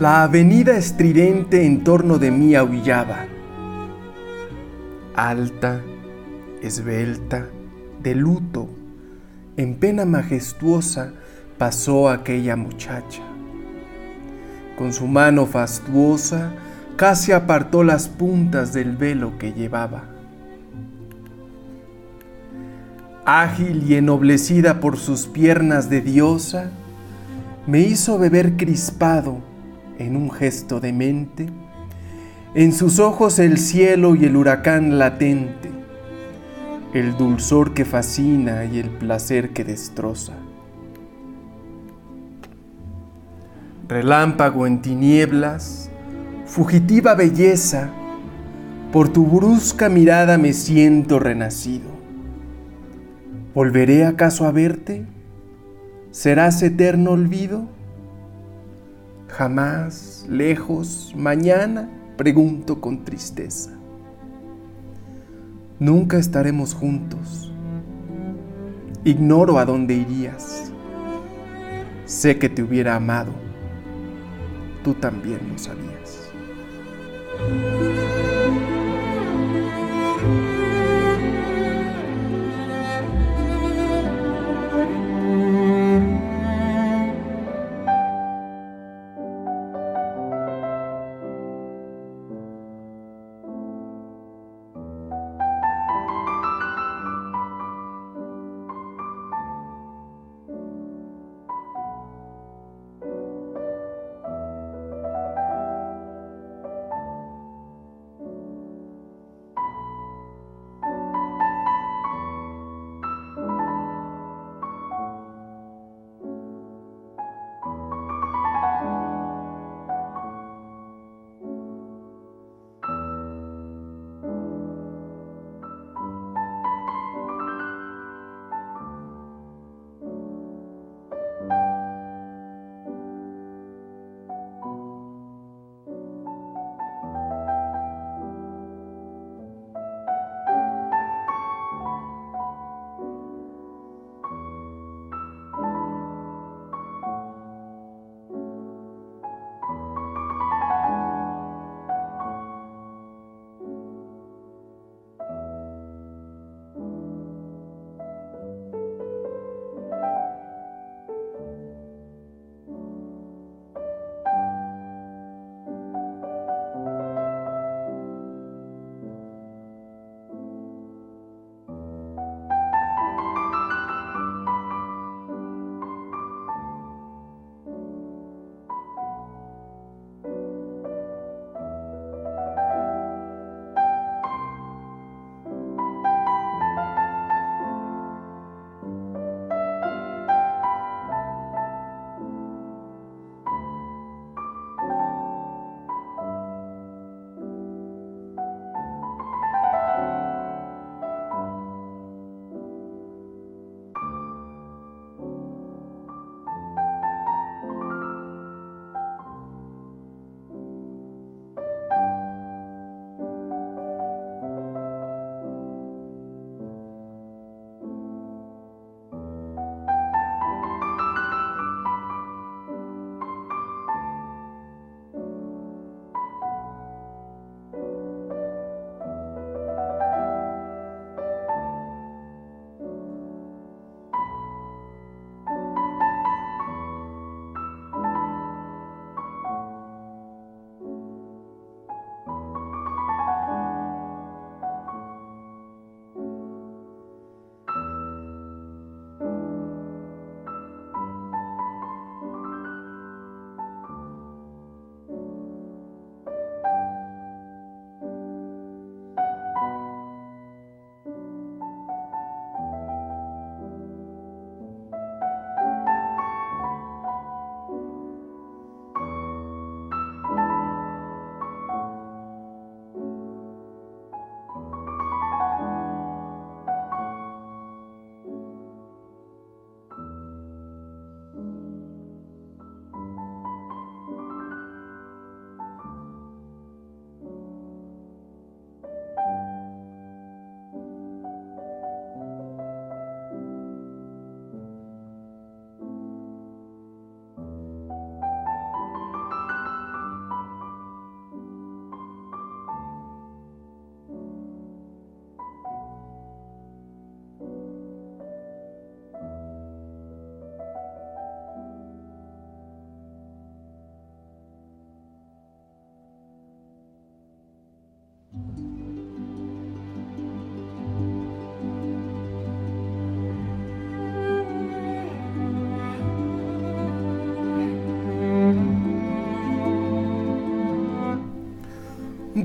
La 0.00 0.22
avenida 0.22 0.76
estridente 0.76 1.66
en 1.66 1.82
torno 1.82 2.18
de 2.18 2.30
mí 2.30 2.54
aullaba. 2.54 3.26
Alta, 5.16 5.80
esbelta, 6.62 7.48
de 8.00 8.14
luto, 8.14 8.68
en 9.56 9.74
pena 9.74 10.04
majestuosa 10.04 11.14
pasó 11.58 12.08
aquella 12.08 12.54
muchacha. 12.54 13.22
Con 14.76 14.92
su 14.92 15.08
mano 15.08 15.46
fastuosa 15.46 16.52
casi 16.94 17.32
apartó 17.32 17.82
las 17.82 18.06
puntas 18.06 18.72
del 18.72 18.96
velo 18.96 19.36
que 19.36 19.52
llevaba. 19.52 20.04
Ágil 23.24 23.82
y 23.82 23.96
ennoblecida 23.96 24.78
por 24.78 24.96
sus 24.96 25.26
piernas 25.26 25.90
de 25.90 26.02
diosa, 26.02 26.70
me 27.66 27.80
hizo 27.80 28.16
beber 28.16 28.56
crispado 28.56 29.47
en 29.98 30.16
un 30.16 30.30
gesto 30.30 30.80
de 30.80 30.92
mente, 30.92 31.46
en 32.54 32.72
sus 32.72 32.98
ojos 32.98 33.38
el 33.38 33.58
cielo 33.58 34.14
y 34.14 34.24
el 34.24 34.36
huracán 34.36 34.98
latente, 34.98 35.70
el 36.94 37.16
dulzor 37.16 37.74
que 37.74 37.84
fascina 37.84 38.64
y 38.64 38.78
el 38.78 38.90
placer 38.90 39.50
que 39.50 39.64
destroza. 39.64 40.34
Relámpago 43.88 44.66
en 44.66 44.82
tinieblas, 44.82 45.90
fugitiva 46.46 47.14
belleza, 47.14 47.90
por 48.92 49.10
tu 49.10 49.26
brusca 49.26 49.88
mirada 49.88 50.38
me 50.38 50.52
siento 50.52 51.18
renacido. 51.18 51.88
¿Volveré 53.54 54.06
acaso 54.06 54.46
a 54.46 54.52
verte? 54.52 55.04
¿Serás 56.10 56.62
eterno 56.62 57.10
olvido? 57.10 57.77
Jamás, 59.38 60.26
lejos, 60.28 61.14
mañana, 61.16 61.88
pregunto 62.16 62.80
con 62.80 63.04
tristeza. 63.04 63.70
Nunca 65.78 66.18
estaremos 66.18 66.74
juntos. 66.74 67.52
Ignoro 69.04 69.60
a 69.60 69.64
dónde 69.64 69.94
irías. 69.94 70.72
Sé 72.04 72.36
que 72.36 72.48
te 72.48 72.64
hubiera 72.64 72.96
amado. 72.96 73.30
Tú 74.82 74.94
también 74.94 75.38
lo 75.52 75.56
sabías. 75.56 76.32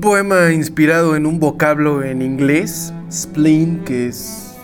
Poema 0.04 0.52
inspirado 0.52 1.16
en 1.16 1.24
un 1.24 1.40
vocablo 1.40 2.02
en 2.02 2.20
inglés, 2.20 2.92
spleen, 3.10 3.84
que 3.84 4.06
es 4.06 4.54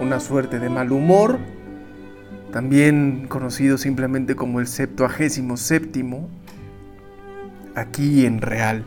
una 0.00 0.20
suerte 0.20 0.60
de 0.60 0.68
mal 0.68 0.92
humor, 0.92 1.40
también 2.52 3.26
conocido 3.26 3.76
simplemente 3.76 4.36
como 4.36 4.60
el 4.60 4.68
septuagésimo 4.68 5.56
séptimo, 5.56 6.30
aquí 7.74 8.24
en 8.24 8.40
real. 8.40 8.84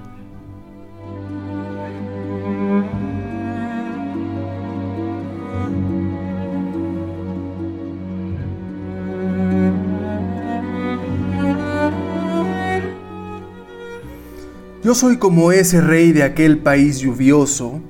Yo 14.86 14.94
soy 14.94 15.18
como 15.18 15.52
ese 15.52 15.82
rey 15.82 16.12
de 16.12 16.22
aquel 16.22 16.60
país 16.60 17.00
lluvioso, 17.00 17.82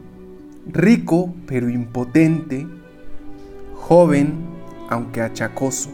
rico 0.65 1.35
pero 1.45 1.69
impotente, 1.69 2.65
joven 3.73 4.35
aunque 4.89 5.19
achacoso, 5.19 5.89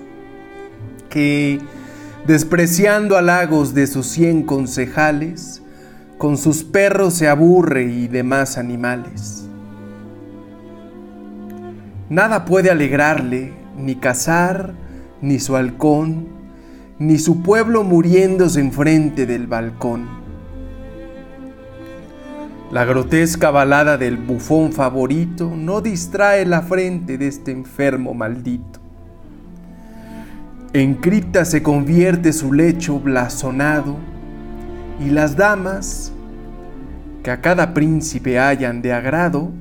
que, 1.10 1.60
despreciando 2.28 3.18
halagos 3.18 3.74
de 3.74 3.88
sus 3.88 4.06
cien 4.06 4.44
concejales, 4.44 5.64
con 6.20 6.38
sus 6.38 6.64
perros 6.64 7.16
se 7.16 7.28
aburre 7.28 7.86
y 7.86 8.08
demás 8.08 8.60
animales. 8.60 9.48
Nada 12.12 12.46
puede 12.46 12.70
alegrarle, 12.70 13.54
ni 13.76 13.96
cazar, 13.96 14.76
ni 15.20 15.40
su 15.40 15.56
halcón, 15.56 16.28
ni 17.00 17.18
su 17.18 17.42
pueblo 17.42 17.84
muriéndose 17.84 18.60
enfrente 18.60 19.26
del 19.26 19.48
balcón. 19.48 20.21
La 22.72 22.86
grotesca 22.86 23.52
balada 23.52 23.98
del 23.98 24.16
bufón 24.16 24.72
favorito 24.72 25.52
no 25.54 25.82
distrae 25.82 26.46
la 26.46 26.62
frente 26.62 27.18
de 27.18 27.28
este 27.28 27.52
enfermo 27.52 28.14
maldito. 28.14 28.80
En 30.72 30.94
cripta 30.96 31.44
se 31.44 31.62
convierte 31.62 32.32
su 32.32 32.54
lecho 32.54 32.98
blasonado 32.98 33.98
y 35.06 35.10
las 35.10 35.36
damas, 35.36 36.14
que 37.24 37.32
a 37.32 37.42
cada 37.42 37.74
príncipe 37.74 38.40
hallan 38.40 38.82
de 38.82 38.94
agrado, 38.94 39.52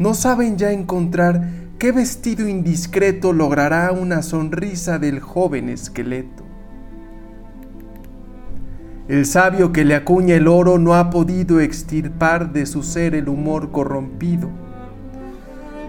no 0.00 0.12
saben 0.12 0.58
ya 0.58 0.72
encontrar 0.72 1.48
qué 1.78 1.92
vestido 1.92 2.48
indiscreto 2.48 3.32
logrará 3.32 3.92
una 3.92 4.22
sonrisa 4.22 4.98
del 4.98 5.20
joven 5.20 5.68
esqueleto. 5.68 6.45
El 9.08 9.24
sabio 9.24 9.72
que 9.72 9.84
le 9.84 9.94
acuña 9.94 10.34
el 10.34 10.48
oro 10.48 10.78
no 10.78 10.96
ha 10.96 11.10
podido 11.10 11.60
extirpar 11.60 12.52
de 12.52 12.66
su 12.66 12.82
ser 12.82 13.14
el 13.14 13.28
humor 13.28 13.70
corrompido. 13.70 14.50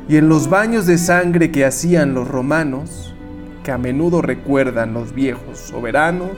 Y 0.08 0.18
en 0.18 0.30
los 0.30 0.52
baños 0.52 0.86
de 0.86 1.00
sangre 1.00 1.52
que 1.52 1.66
hacían 1.66 2.14
los 2.14 2.28
romanos, 2.28 3.16
que 3.64 3.72
a 3.72 3.80
menudo 3.80 4.22
recuerdan 4.22 4.94
los 4.94 5.16
viejos 5.16 5.58
soberanos, 5.58 6.30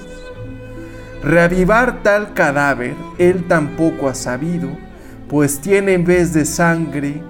reavivar 1.21 2.01
tal 2.01 2.33
cadáver 2.33 2.95
él 3.17 3.45
tampoco 3.49 4.07
ha 4.07 4.15
sabido, 4.15 4.69
pues 5.27 5.59
tiene 5.59 5.93
en 5.93 6.05
vez 6.05 6.33
de 6.33 6.45
sangre 6.45 7.21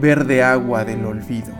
verde 0.00 0.42
agua 0.42 0.84
del 0.84 1.04
olvido. 1.04 1.59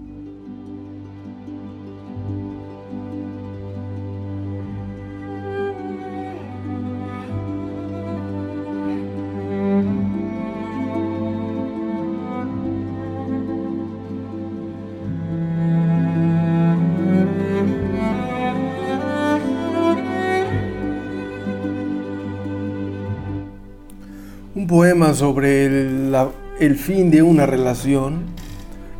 Poema 24.71 25.13
sobre 25.13 25.65
el, 25.65 26.15
el 26.57 26.77
fin 26.77 27.11
de 27.11 27.21
una 27.21 27.45
relación, 27.45 28.27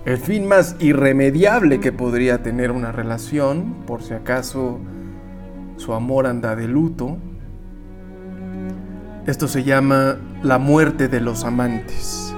el 0.03 0.17
fin 0.17 0.45
más 0.45 0.75
irremediable 0.79 1.79
que 1.79 1.93
podría 1.93 2.43
tener 2.43 2.71
una 2.71 2.91
relación, 2.91 3.75
por 3.87 4.03
si 4.03 4.13
acaso 4.13 4.79
su 5.77 5.93
amor 5.93 6.27
anda 6.27 6.57
de 6.57 6.67
luto. 6.67 7.17
Esto 9.25 9.47
se 9.47 9.63
llama 9.63 10.17
La 10.43 10.59
muerte 10.59 11.07
de 11.07 11.21
los 11.21 11.45
amantes. 11.45 12.30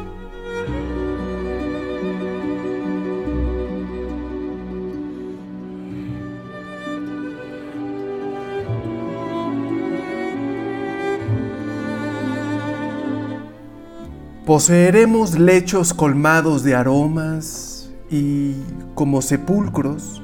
Poseeremos 14.53 15.39
lechos 15.39 15.95
colmados 15.95 16.61
de 16.63 16.75
aromas 16.75 17.89
y, 18.11 18.53
como 18.93 19.23
sepulcros, 19.23 20.21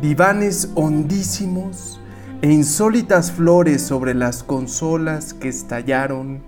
divanes 0.00 0.70
hondísimos 0.76 2.00
e 2.42 2.52
insólitas 2.52 3.32
flores 3.32 3.82
sobre 3.82 4.14
las 4.14 4.44
consolas 4.44 5.34
que 5.34 5.48
estallaron 5.48 6.44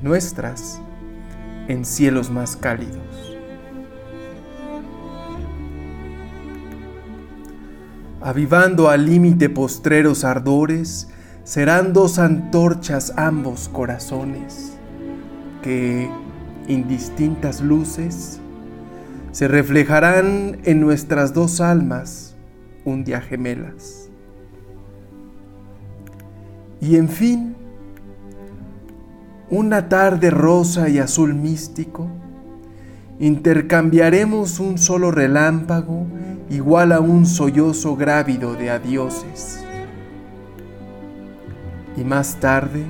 nuestras 0.00 0.80
en 1.66 1.84
cielos 1.84 2.30
más 2.30 2.54
cálidos. 2.54 3.36
Avivando 8.20 8.88
al 8.88 9.06
límite 9.06 9.50
postreros 9.50 10.22
ardores, 10.22 11.08
serán 11.42 11.92
dos 11.92 12.20
antorchas 12.20 13.12
ambos 13.16 13.68
corazones 13.68 14.78
que 15.62 16.08
indistintas 16.68 17.60
luces 17.60 18.40
se 19.32 19.48
reflejarán 19.48 20.58
en 20.64 20.80
nuestras 20.80 21.32
dos 21.32 21.60
almas 21.60 22.36
un 22.84 23.04
día 23.04 23.20
gemelas. 23.20 24.08
Y 26.80 26.96
en 26.96 27.08
fin, 27.08 27.56
una 29.50 29.88
tarde 29.88 30.30
rosa 30.30 30.88
y 30.88 30.98
azul 30.98 31.34
místico, 31.34 32.08
intercambiaremos 33.18 34.60
un 34.60 34.78
solo 34.78 35.10
relámpago 35.10 36.06
igual 36.50 36.92
a 36.92 37.00
un 37.00 37.26
sollozo 37.26 37.96
grávido 37.96 38.54
de 38.54 38.70
adioses. 38.70 39.64
Y 41.96 42.04
más 42.04 42.36
tarde, 42.36 42.84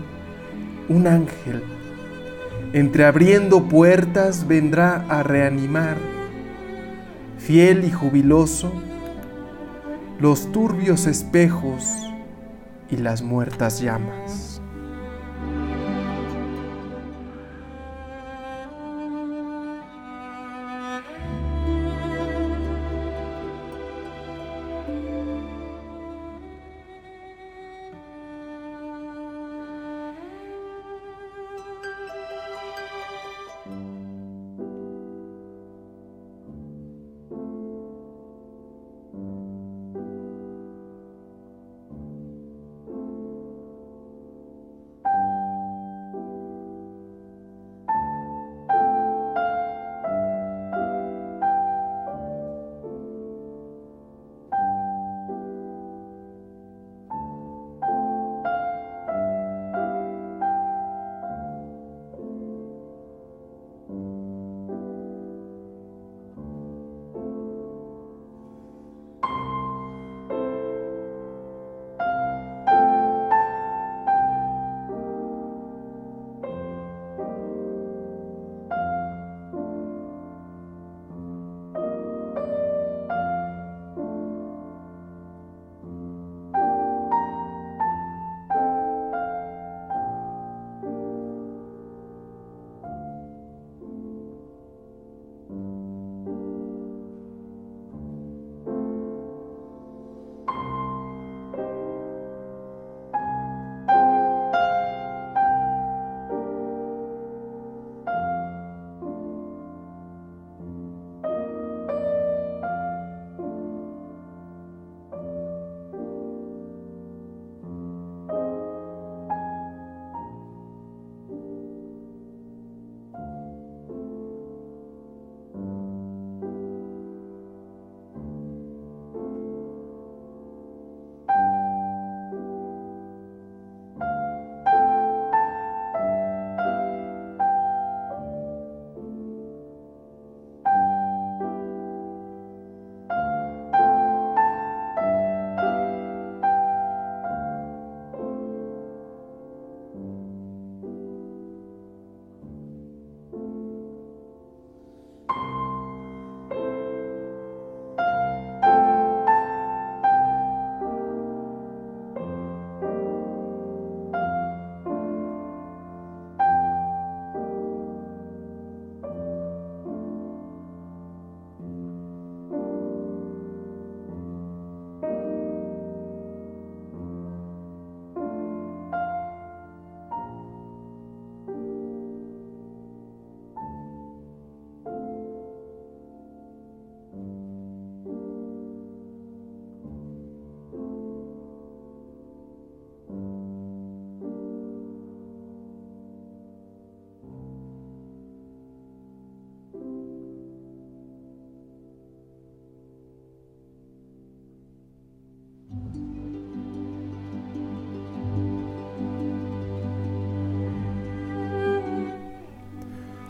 un 0.88 1.06
ángel 1.06 1.62
entreabriendo 2.72 3.68
puertas 3.68 4.46
vendrá 4.46 5.04
a 5.08 5.22
reanimar, 5.22 5.96
fiel 7.38 7.84
y 7.84 7.90
jubiloso, 7.90 8.72
los 10.20 10.52
turbios 10.52 11.06
espejos 11.06 11.84
y 12.90 12.96
las 12.96 13.22
muertas 13.22 13.80
llamas. 13.80 14.47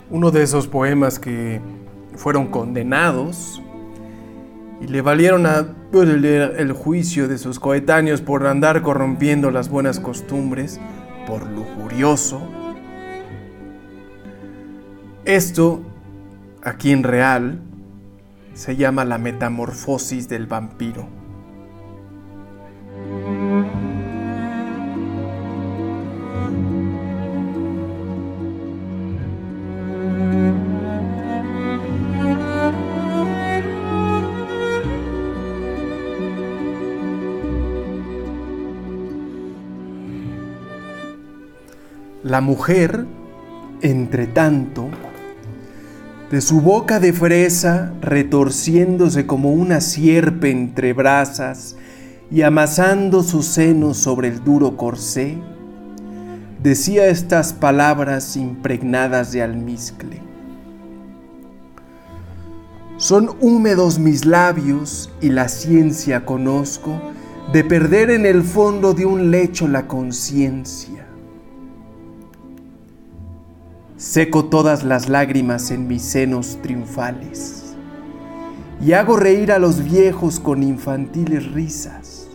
Uno 0.09 0.31
de 0.31 0.43
esos 0.43 0.67
poemas 0.67 1.19
que 1.19 1.61
fueron 2.15 2.47
condenados 2.47 3.61
y 4.81 4.87
le 4.87 5.01
valieron 5.01 5.45
a 5.45 5.67
el, 5.93 6.25
el 6.25 6.71
juicio 6.71 7.27
de 7.27 7.37
sus 7.37 7.59
coetáneos 7.59 8.21
por 8.21 8.47
andar 8.47 8.81
corrompiendo 8.81 9.51
las 9.51 9.69
buenas 9.69 9.99
costumbres, 9.99 10.79
por 11.27 11.45
lujurioso. 11.47 12.41
Esto, 15.25 15.81
aquí 16.63 16.91
en 16.91 17.03
real, 17.03 17.59
se 18.53 18.75
llama 18.75 19.05
la 19.05 19.17
metamorfosis 19.17 20.27
del 20.27 20.47
vampiro. 20.47 21.18
La 42.29 42.41
mujer, 42.41 43.07
entre 43.81 44.27
tanto, 44.27 44.87
de 46.29 46.41
su 46.41 46.61
boca 46.61 46.99
de 46.99 47.11
fresa, 47.11 47.91
retorciéndose 48.01 49.25
como 49.25 49.51
una 49.51 49.81
sierpe 49.81 50.51
entre 50.51 50.93
brasas 50.93 51.75
y 52.29 52.43
amasando 52.43 53.23
sus 53.23 53.47
senos 53.47 53.97
sobre 53.97 54.27
el 54.27 54.43
duro 54.43 54.77
corsé, 54.77 55.39
decía 56.61 57.07
estas 57.07 57.51
palabras 57.51 58.37
impregnadas 58.37 59.31
de 59.31 59.41
almizcle. 59.41 60.21
Son 62.97 63.31
húmedos 63.39 63.97
mis 63.97 64.25
labios 64.25 65.11
y 65.19 65.29
la 65.29 65.49
ciencia 65.49 66.25
conozco 66.25 67.01
de 67.51 67.63
perder 67.63 68.11
en 68.11 68.27
el 68.27 68.43
fondo 68.43 68.93
de 68.93 69.07
un 69.07 69.31
lecho 69.31 69.67
la 69.67 69.87
conciencia 69.87 71.08
Seco 73.99 74.45
todas 74.45 74.85
las 74.85 75.09
lágrimas 75.09 75.71
en 75.71 75.89
mis 75.89 76.03
senos 76.03 76.57
triunfales 76.61 77.75
y 78.81 78.93
hago 78.93 79.17
reír 79.17 79.51
a 79.51 79.59
los 79.59 79.83
viejos 79.83 80.39
con 80.39 80.63
infantiles 80.63 81.51
risas. 81.51 82.29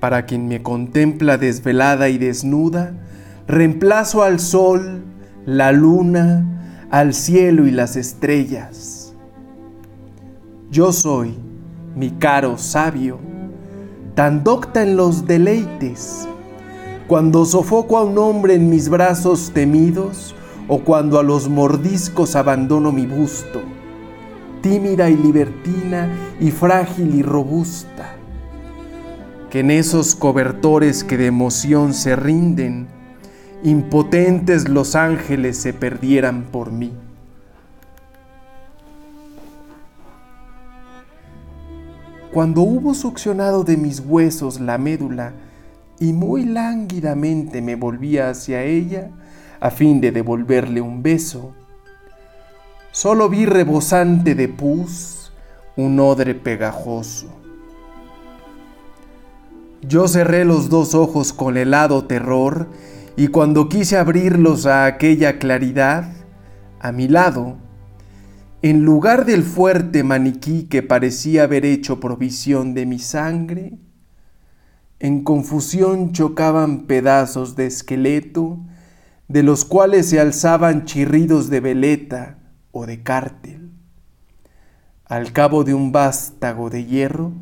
Para 0.00 0.24
quien 0.24 0.48
me 0.48 0.62
contempla 0.62 1.36
desvelada 1.36 2.08
y 2.08 2.16
desnuda, 2.16 2.94
reemplazo 3.46 4.22
al 4.22 4.40
sol, 4.40 5.02
la 5.44 5.72
luna, 5.72 6.86
al 6.90 7.12
cielo 7.12 7.66
y 7.66 7.72
las 7.72 7.96
estrellas. 7.96 9.14
Yo 10.70 10.94
soy, 10.94 11.34
mi 11.94 12.12
caro 12.12 12.56
sabio, 12.56 13.18
tan 14.14 14.42
docta 14.42 14.82
en 14.82 14.96
los 14.96 15.26
deleites, 15.26 16.26
cuando 17.10 17.44
sofoco 17.44 17.98
a 17.98 18.04
un 18.04 18.16
hombre 18.18 18.54
en 18.54 18.70
mis 18.70 18.88
brazos 18.88 19.50
temidos, 19.52 20.32
o 20.68 20.78
cuando 20.78 21.18
a 21.18 21.24
los 21.24 21.48
mordiscos 21.48 22.36
abandono 22.36 22.92
mi 22.92 23.04
busto, 23.04 23.62
tímida 24.62 25.10
y 25.10 25.16
libertina 25.16 26.08
y 26.38 26.52
frágil 26.52 27.16
y 27.16 27.22
robusta, 27.22 28.14
que 29.50 29.58
en 29.58 29.72
esos 29.72 30.14
cobertores 30.14 31.02
que 31.02 31.16
de 31.16 31.26
emoción 31.26 31.94
se 31.94 32.14
rinden, 32.14 32.86
impotentes 33.64 34.68
los 34.68 34.94
ángeles 34.94 35.56
se 35.56 35.72
perdieran 35.72 36.44
por 36.44 36.70
mí. 36.70 36.92
Cuando 42.32 42.60
hubo 42.60 42.94
succionado 42.94 43.64
de 43.64 43.76
mis 43.76 43.98
huesos 43.98 44.60
la 44.60 44.78
médula, 44.78 45.32
y 46.00 46.14
muy 46.14 46.46
lánguidamente 46.46 47.60
me 47.60 47.76
volvía 47.76 48.30
hacia 48.30 48.64
ella 48.64 49.10
a 49.60 49.70
fin 49.70 50.00
de 50.00 50.10
devolverle 50.10 50.80
un 50.80 51.02
beso. 51.02 51.54
Solo 52.90 53.28
vi 53.28 53.44
rebosante 53.44 54.34
de 54.34 54.48
pus 54.48 55.32
un 55.76 56.00
odre 56.00 56.34
pegajoso. 56.34 57.28
Yo 59.82 60.08
cerré 60.08 60.44
los 60.44 60.68
dos 60.70 60.94
ojos 60.94 61.32
con 61.32 61.56
helado 61.56 62.04
terror 62.06 62.68
y 63.16 63.28
cuando 63.28 63.68
quise 63.68 63.96
abrirlos 63.96 64.66
a 64.66 64.86
aquella 64.86 65.38
claridad, 65.38 66.12
a 66.80 66.92
mi 66.92 67.08
lado, 67.08 67.58
en 68.62 68.84
lugar 68.84 69.26
del 69.26 69.42
fuerte 69.42 70.02
maniquí 70.02 70.64
que 70.64 70.82
parecía 70.82 71.44
haber 71.44 71.64
hecho 71.64 72.00
provisión 72.00 72.74
de 72.74 72.86
mi 72.86 72.98
sangre, 72.98 73.78
en 75.00 75.24
confusión 75.24 76.12
chocaban 76.12 76.82
pedazos 76.86 77.56
de 77.56 77.66
esqueleto, 77.66 78.58
de 79.28 79.42
los 79.42 79.64
cuales 79.64 80.10
se 80.10 80.20
alzaban 80.20 80.84
chirridos 80.84 81.48
de 81.48 81.60
veleta 81.60 82.38
o 82.70 82.86
de 82.86 83.02
cártel, 83.02 83.70
al 85.06 85.32
cabo 85.32 85.64
de 85.64 85.72
un 85.72 85.90
vástago 85.90 86.68
de 86.68 86.84
hierro 86.84 87.32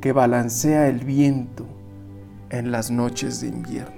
que 0.00 0.12
balancea 0.12 0.88
el 0.88 1.04
viento 1.04 1.66
en 2.50 2.72
las 2.72 2.90
noches 2.90 3.40
de 3.40 3.48
invierno. 3.48 3.97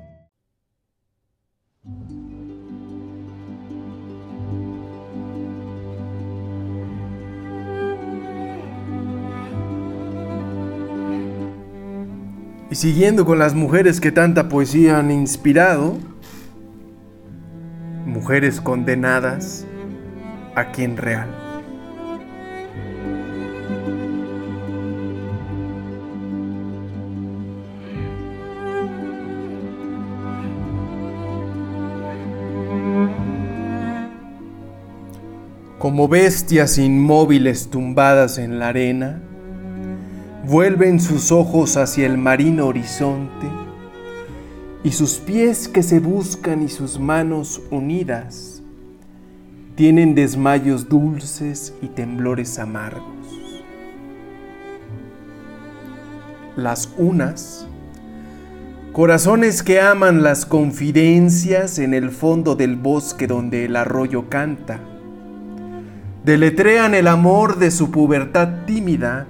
Y 12.71 12.75
siguiendo 12.75 13.25
con 13.25 13.37
las 13.37 13.53
mujeres 13.53 13.99
que 13.99 14.13
tanta 14.13 14.47
poesía 14.47 14.97
han 14.97 15.11
inspirado, 15.11 15.97
mujeres 18.05 18.61
condenadas 18.61 19.67
a 20.55 20.71
quien 20.71 20.95
real. 20.95 21.27
Como 35.77 36.07
bestias 36.07 36.77
inmóviles 36.77 37.69
tumbadas 37.69 38.37
en 38.37 38.59
la 38.59 38.69
arena, 38.69 39.20
vuelven 40.51 40.99
sus 40.99 41.31
ojos 41.31 41.77
hacia 41.77 42.05
el 42.05 42.17
marino 42.17 42.67
horizonte 42.67 43.47
y 44.83 44.91
sus 44.91 45.13
pies 45.13 45.69
que 45.69 45.81
se 45.81 46.01
buscan 46.01 46.61
y 46.61 46.67
sus 46.67 46.99
manos 46.99 47.61
unidas 47.71 48.61
tienen 49.75 50.13
desmayos 50.13 50.89
dulces 50.89 51.73
y 51.81 51.87
temblores 51.87 52.59
amargos. 52.59 53.05
Las 56.57 56.93
unas, 56.97 57.65
corazones 58.91 59.63
que 59.63 59.79
aman 59.79 60.21
las 60.21 60.45
confidencias 60.45 61.79
en 61.79 61.93
el 61.93 62.09
fondo 62.09 62.55
del 62.55 62.75
bosque 62.75 63.25
donde 63.25 63.63
el 63.63 63.77
arroyo 63.77 64.27
canta, 64.27 64.81
deletrean 66.25 66.93
el 66.93 67.07
amor 67.07 67.57
de 67.57 67.71
su 67.71 67.89
pubertad 67.89 68.65
tímida 68.65 69.27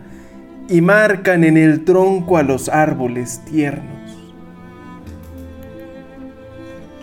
y 0.71 0.79
marcan 0.79 1.43
en 1.43 1.57
el 1.57 1.83
tronco 1.83 2.37
a 2.37 2.43
los 2.43 2.69
árboles 2.69 3.41
tiernos. 3.43 4.31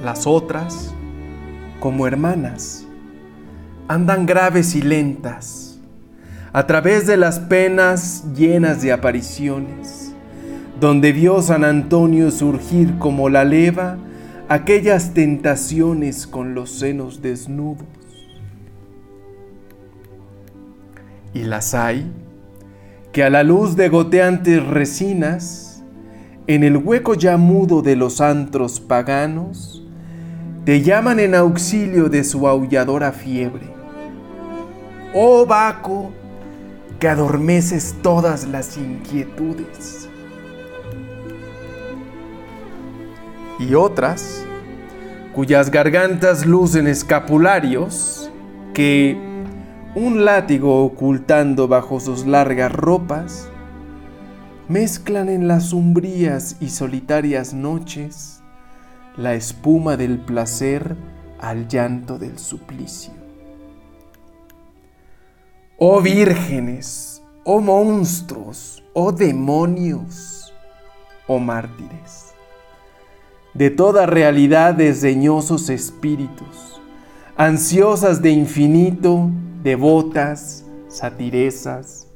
Las 0.03 0.27
otras, 0.27 0.95
como 1.79 2.07
hermanas, 2.07 2.87
andan 3.87 4.25
graves 4.25 4.75
y 4.75 4.81
lentas, 4.81 5.79
a 6.55 6.66
través 6.66 7.07
de 7.07 7.19
las 7.19 7.41
penas 7.41 8.25
llenas 8.35 8.81
de 8.81 8.91
apariciones, 8.91 10.14
donde 10.81 11.12
vio 11.12 11.43
San 11.43 11.62
Antonio 11.62 12.31
surgir 12.31 12.97
como 12.99 13.29
la 13.29 13.45
leva 13.45 13.99
aquellas 14.49 15.12
tentaciones 15.12 16.27
con 16.27 16.55
los 16.55 16.71
senos 16.71 17.21
desnudos. 17.21 17.85
Y 21.35 21.43
las 21.43 21.75
hay 21.75 22.11
que 23.13 23.23
a 23.23 23.31
la 23.31 23.43
luz 23.43 23.77
de 23.77 23.89
goteantes 23.89 24.65
resinas, 24.67 25.83
en 26.47 26.65
el 26.65 26.77
hueco 26.77 27.15
ya 27.15 27.37
mudo 27.37 27.83
de 27.83 27.97
los 27.97 28.21
antros 28.21 28.81
paganos, 28.81 29.85
te 30.65 30.83
llaman 30.83 31.21
en 31.21 31.35
auxilio 31.35 32.09
de 32.09 32.25
su 32.25 32.47
aulladora 32.47 33.13
fiebre. 33.13 33.73
Oh 35.15 35.47
Baco, 35.47 36.11
que 37.01 37.09
adormeces 37.09 37.97
todas 38.03 38.47
las 38.47 38.77
inquietudes. 38.77 40.09
Y 43.59 43.75
otras, 43.75 44.45
cuyas 45.35 45.71
gargantas 45.71 46.47
lucen 46.47 46.87
escapularios, 46.87 48.31
que 48.75 49.28
un 49.99 50.24
látigo 50.24 50.84
ocultando 50.84 51.66
bajo 51.66 51.99
sus 51.99 52.24
largas 52.24 52.70
ropas, 52.70 53.49
mezclan 54.68 55.28
en 55.28 55.49
las 55.49 55.72
umbrías 55.72 56.57
y 56.61 56.70
solitarias 56.70 57.53
noches 57.53 58.40
la 59.16 59.34
espuma 59.34 59.96
del 59.96 60.20
placer 60.20 60.94
al 61.40 61.66
llanto 61.66 62.16
del 62.16 62.38
suplicio. 62.38 63.12
Oh 65.78 66.01
vírgenes, 66.01 67.20
oh 67.42 67.61
monstruos, 67.61 68.84
oh 68.92 69.11
demonios, 69.11 70.55
oh 71.26 71.40
mártires, 71.40 72.34
de 73.53 73.70
toda 73.70 74.07
realidad 74.07 74.74
desdeñosos 74.74 75.70
espíritus, 75.70 76.80
ansiosas 77.36 78.22
de 78.22 78.30
infinito, 78.30 79.30
devotas, 79.63 80.65
satiresas, 80.89 82.07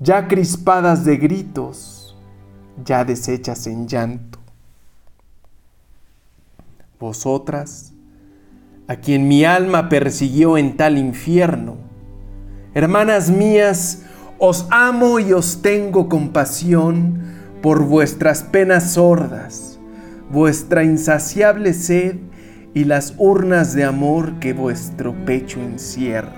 ya 0.00 0.28
crispadas 0.28 1.04
de 1.04 1.16
gritos, 1.16 2.16
ya 2.84 3.04
deshechas 3.04 3.66
en 3.66 3.88
llanto. 3.88 4.38
Vosotras, 7.00 7.92
a 8.86 8.96
quien 8.96 9.28
mi 9.28 9.44
alma 9.44 9.88
persiguió 9.88 10.56
en 10.56 10.76
tal 10.76 10.98
infierno, 10.98 11.76
hermanas 12.74 13.30
mías, 13.30 14.02
os 14.38 14.66
amo 14.70 15.18
y 15.18 15.32
os 15.32 15.62
tengo 15.62 16.08
compasión 16.08 17.22
por 17.60 17.84
vuestras 17.84 18.44
penas 18.44 18.92
sordas, 18.92 19.78
vuestra 20.30 20.84
insaciable 20.84 21.74
sed 21.74 22.16
y 22.74 22.84
las 22.84 23.14
urnas 23.18 23.74
de 23.74 23.84
amor 23.84 24.38
que 24.38 24.52
vuestro 24.52 25.12
pecho 25.24 25.60
encierra. 25.60 26.37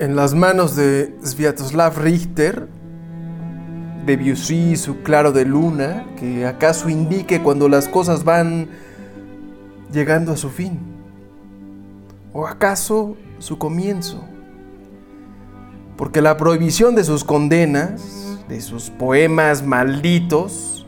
En 0.00 0.16
las 0.16 0.34
manos 0.34 0.76
de 0.76 1.14
Sviatoslav 1.22 1.98
Richter, 1.98 2.66
Debussy, 4.06 4.76
su 4.76 5.02
claro 5.02 5.30
de 5.30 5.44
luna, 5.44 6.06
que 6.16 6.46
acaso 6.46 6.88
indique 6.88 7.42
cuando 7.42 7.68
las 7.68 7.86
cosas 7.86 8.24
van 8.24 8.70
llegando 9.92 10.32
a 10.32 10.38
su 10.38 10.48
fin, 10.48 10.78
o 12.32 12.46
acaso 12.46 13.18
su 13.38 13.58
comienzo, 13.58 14.24
porque 15.98 16.22
la 16.22 16.38
prohibición 16.38 16.94
de 16.94 17.04
sus 17.04 17.22
condenas, 17.22 18.38
de 18.48 18.62
sus 18.62 18.88
poemas 18.88 19.62
malditos, 19.66 20.86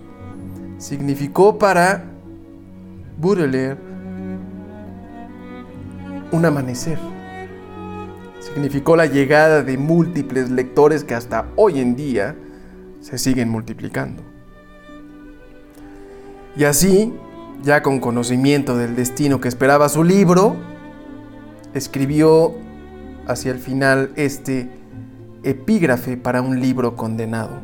significó 0.78 1.58
para 1.58 2.06
Baudelaire 3.20 3.76
un 6.32 6.46
amanecer 6.46 7.11
significó 8.42 8.96
la 8.96 9.06
llegada 9.06 9.62
de 9.62 9.78
múltiples 9.78 10.50
lectores 10.50 11.04
que 11.04 11.14
hasta 11.14 11.46
hoy 11.56 11.80
en 11.80 11.94
día 11.94 12.34
se 13.00 13.18
siguen 13.18 13.48
multiplicando. 13.48 14.22
Y 16.56 16.64
así, 16.64 17.14
ya 17.62 17.82
con 17.82 18.00
conocimiento 18.00 18.76
del 18.76 18.96
destino 18.96 19.40
que 19.40 19.48
esperaba 19.48 19.88
su 19.88 20.04
libro, 20.04 20.56
escribió 21.72 22.54
hacia 23.26 23.52
el 23.52 23.58
final 23.58 24.10
este 24.16 24.68
epígrafe 25.44 26.16
para 26.16 26.42
un 26.42 26.60
libro 26.60 26.96
condenado. 26.96 27.60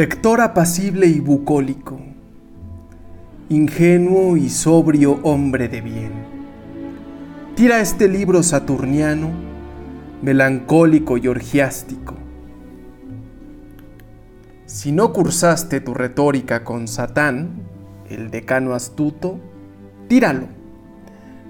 Lector 0.00 0.40
apacible 0.40 1.06
y 1.08 1.20
bucólico, 1.20 2.00
ingenuo 3.50 4.38
y 4.38 4.48
sobrio 4.48 5.20
hombre 5.24 5.68
de 5.68 5.82
bien, 5.82 6.12
tira 7.54 7.80
este 7.80 8.08
libro 8.08 8.42
saturniano, 8.42 9.28
melancólico 10.22 11.18
y 11.18 11.28
orgiástico. 11.28 12.14
Si 14.64 14.90
no 14.90 15.12
cursaste 15.12 15.82
tu 15.82 15.92
retórica 15.92 16.64
con 16.64 16.88
Satán, 16.88 17.60
el 18.08 18.30
decano 18.30 18.72
astuto, 18.72 19.38
tíralo. 20.08 20.46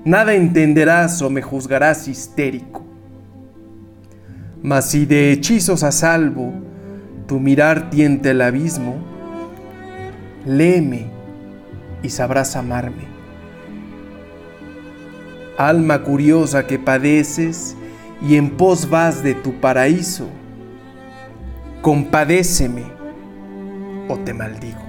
Nada 0.05 0.35
entenderás 0.35 1.23
o 1.23 1.31
me 1.31 1.41
juzgarás 1.41 2.09
histérico. 2.09 2.83
Mas 4.61 4.91
si 4.91 5.07
de 5.07 5.31
hechizos 5.31 5.85
a 5.85 5.93
salvo, 5.93 6.69
tu 7.31 7.39
mirar 7.39 7.91
tiente 7.91 8.33
el 8.33 8.43
abismo, 8.43 8.97
léeme 10.45 11.07
y 12.03 12.09
sabrás 12.09 12.57
amarme. 12.57 13.05
Alma 15.57 16.03
curiosa 16.03 16.67
que 16.67 16.81
padeces 16.81 17.77
y 18.21 18.35
en 18.35 18.51
pos 18.57 18.91
vas 18.91 19.23
de 19.23 19.35
tu 19.35 19.61
paraíso, 19.61 20.29
compadéceme 21.83 22.83
o 24.09 24.17
te 24.19 24.35
maldigo. 24.35 24.80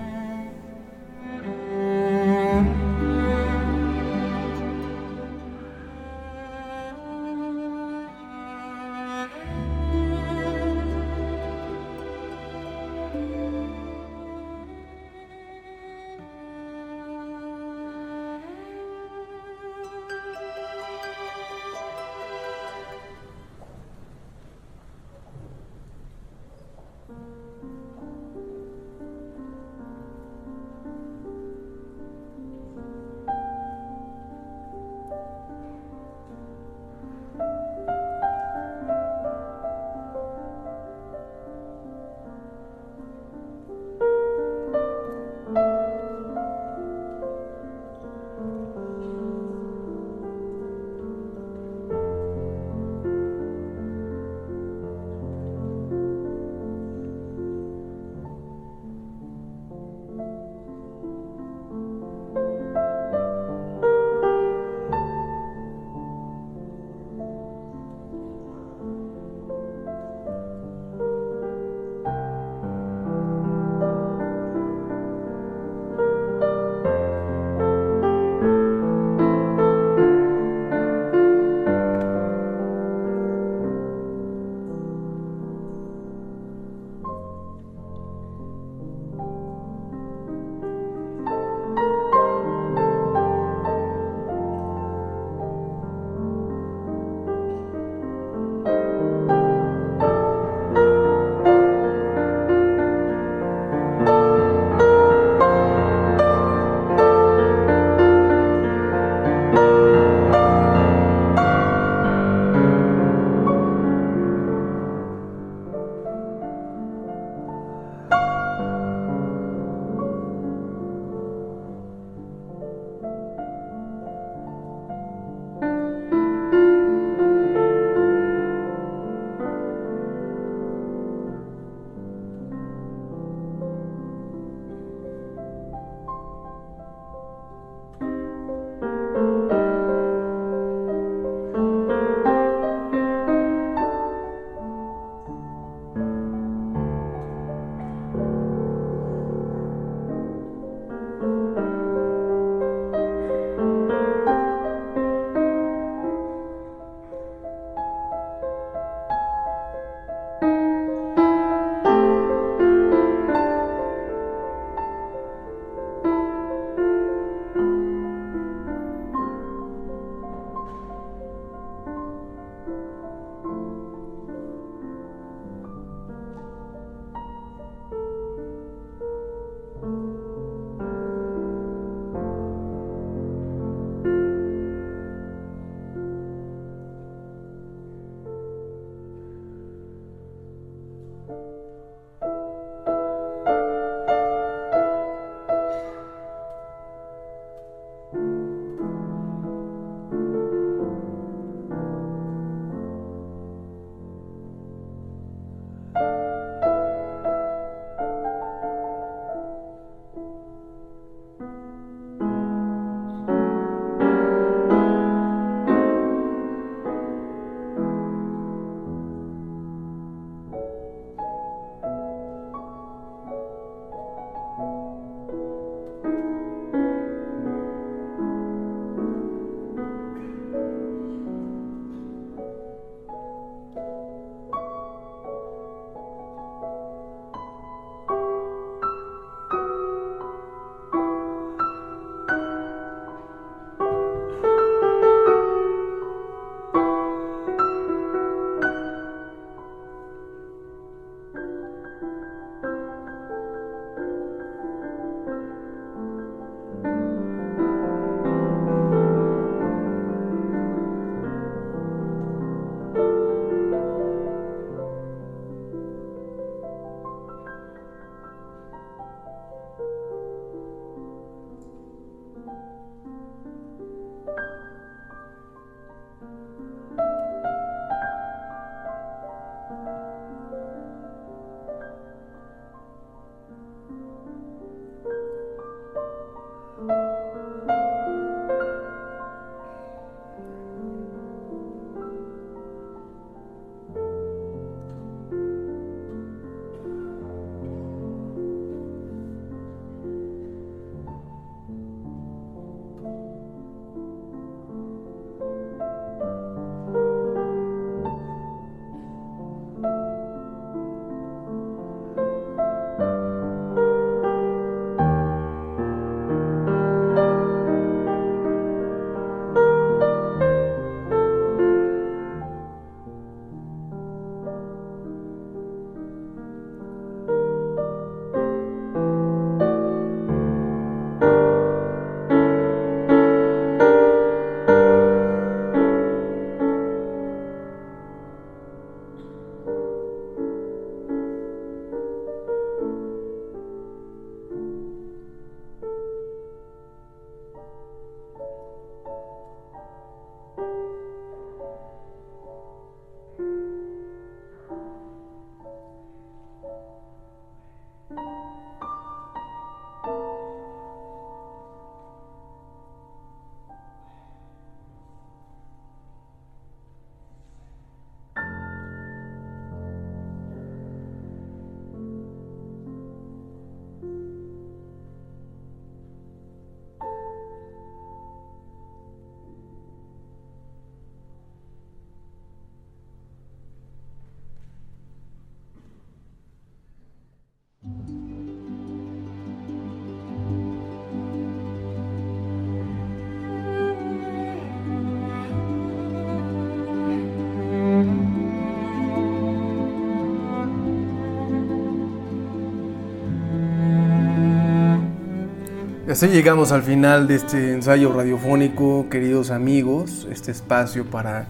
Así 406.12 406.28
llegamos 406.28 406.74
al 406.74 406.84
final 406.84 407.26
de 407.26 407.36
este 407.36 407.72
ensayo 407.72 408.12
radiofónico, 408.12 409.08
queridos 409.10 409.50
amigos, 409.50 410.28
este 410.30 410.52
espacio 410.52 411.06
para 411.06 411.48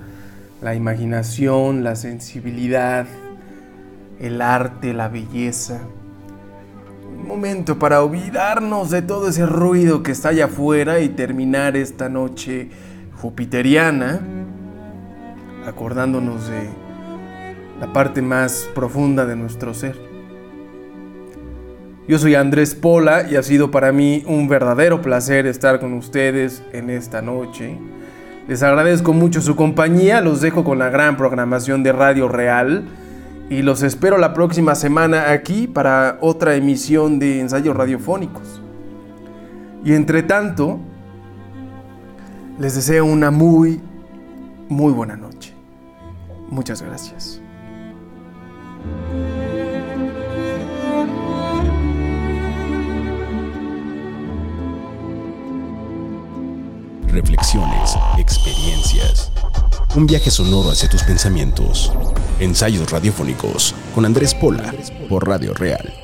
la 0.61 0.75
imaginación, 0.75 1.83
la 1.83 1.95
sensibilidad, 1.95 3.07
el 4.19 4.39
arte, 4.39 4.93
la 4.93 5.09
belleza. 5.09 5.79
Un 7.17 7.27
momento 7.27 7.79
para 7.79 8.03
olvidarnos 8.03 8.91
de 8.91 9.01
todo 9.01 9.29
ese 9.29 9.47
ruido 9.47 10.03
que 10.03 10.11
está 10.11 10.29
allá 10.29 10.45
afuera 10.45 10.99
y 10.99 11.09
terminar 11.09 11.75
esta 11.75 12.07
noche 12.07 12.69
jupiteriana, 13.19 14.21
acordándonos 15.65 16.47
de 16.47 16.69
la 17.79 17.91
parte 17.91 18.21
más 18.21 18.69
profunda 18.75 19.25
de 19.25 19.35
nuestro 19.35 19.73
ser. 19.73 20.10
Yo 22.11 22.19
soy 22.19 22.35
Andrés 22.35 22.75
Pola 22.75 23.25
y 23.31 23.37
ha 23.37 23.41
sido 23.41 23.71
para 23.71 23.93
mí 23.93 24.25
un 24.27 24.49
verdadero 24.49 25.01
placer 25.01 25.47
estar 25.47 25.79
con 25.79 25.93
ustedes 25.93 26.61
en 26.73 26.89
esta 26.89 27.21
noche. 27.21 27.77
Les 28.49 28.61
agradezco 28.63 29.13
mucho 29.13 29.39
su 29.39 29.55
compañía, 29.55 30.19
los 30.19 30.41
dejo 30.41 30.65
con 30.65 30.77
la 30.77 30.89
gran 30.89 31.15
programación 31.15 31.83
de 31.83 31.93
Radio 31.93 32.27
Real 32.27 32.83
y 33.49 33.61
los 33.61 33.81
espero 33.81 34.17
la 34.17 34.33
próxima 34.33 34.75
semana 34.75 35.31
aquí 35.31 35.67
para 35.67 36.17
otra 36.19 36.55
emisión 36.55 37.17
de 37.17 37.39
ensayos 37.39 37.77
radiofónicos. 37.77 38.61
Y 39.85 39.93
entre 39.93 40.21
tanto, 40.21 40.81
les 42.59 42.75
deseo 42.75 43.05
una 43.05 43.31
muy, 43.31 43.79
muy 44.67 44.91
buena 44.91 45.15
noche. 45.15 45.53
Muchas 46.49 46.81
gracias. 46.81 47.40
Reflexiones, 57.11 57.95
experiencias. 58.17 59.31
Un 59.95 60.07
viaje 60.07 60.31
sonoro 60.31 60.71
hacia 60.71 60.89
tus 60.89 61.03
pensamientos. 61.03 61.91
Ensayos 62.39 62.89
radiofónicos 62.89 63.75
con 63.93 64.05
Andrés 64.05 64.33
Pola 64.33 64.73
por 65.09 65.27
Radio 65.27 65.53
Real 65.53 66.00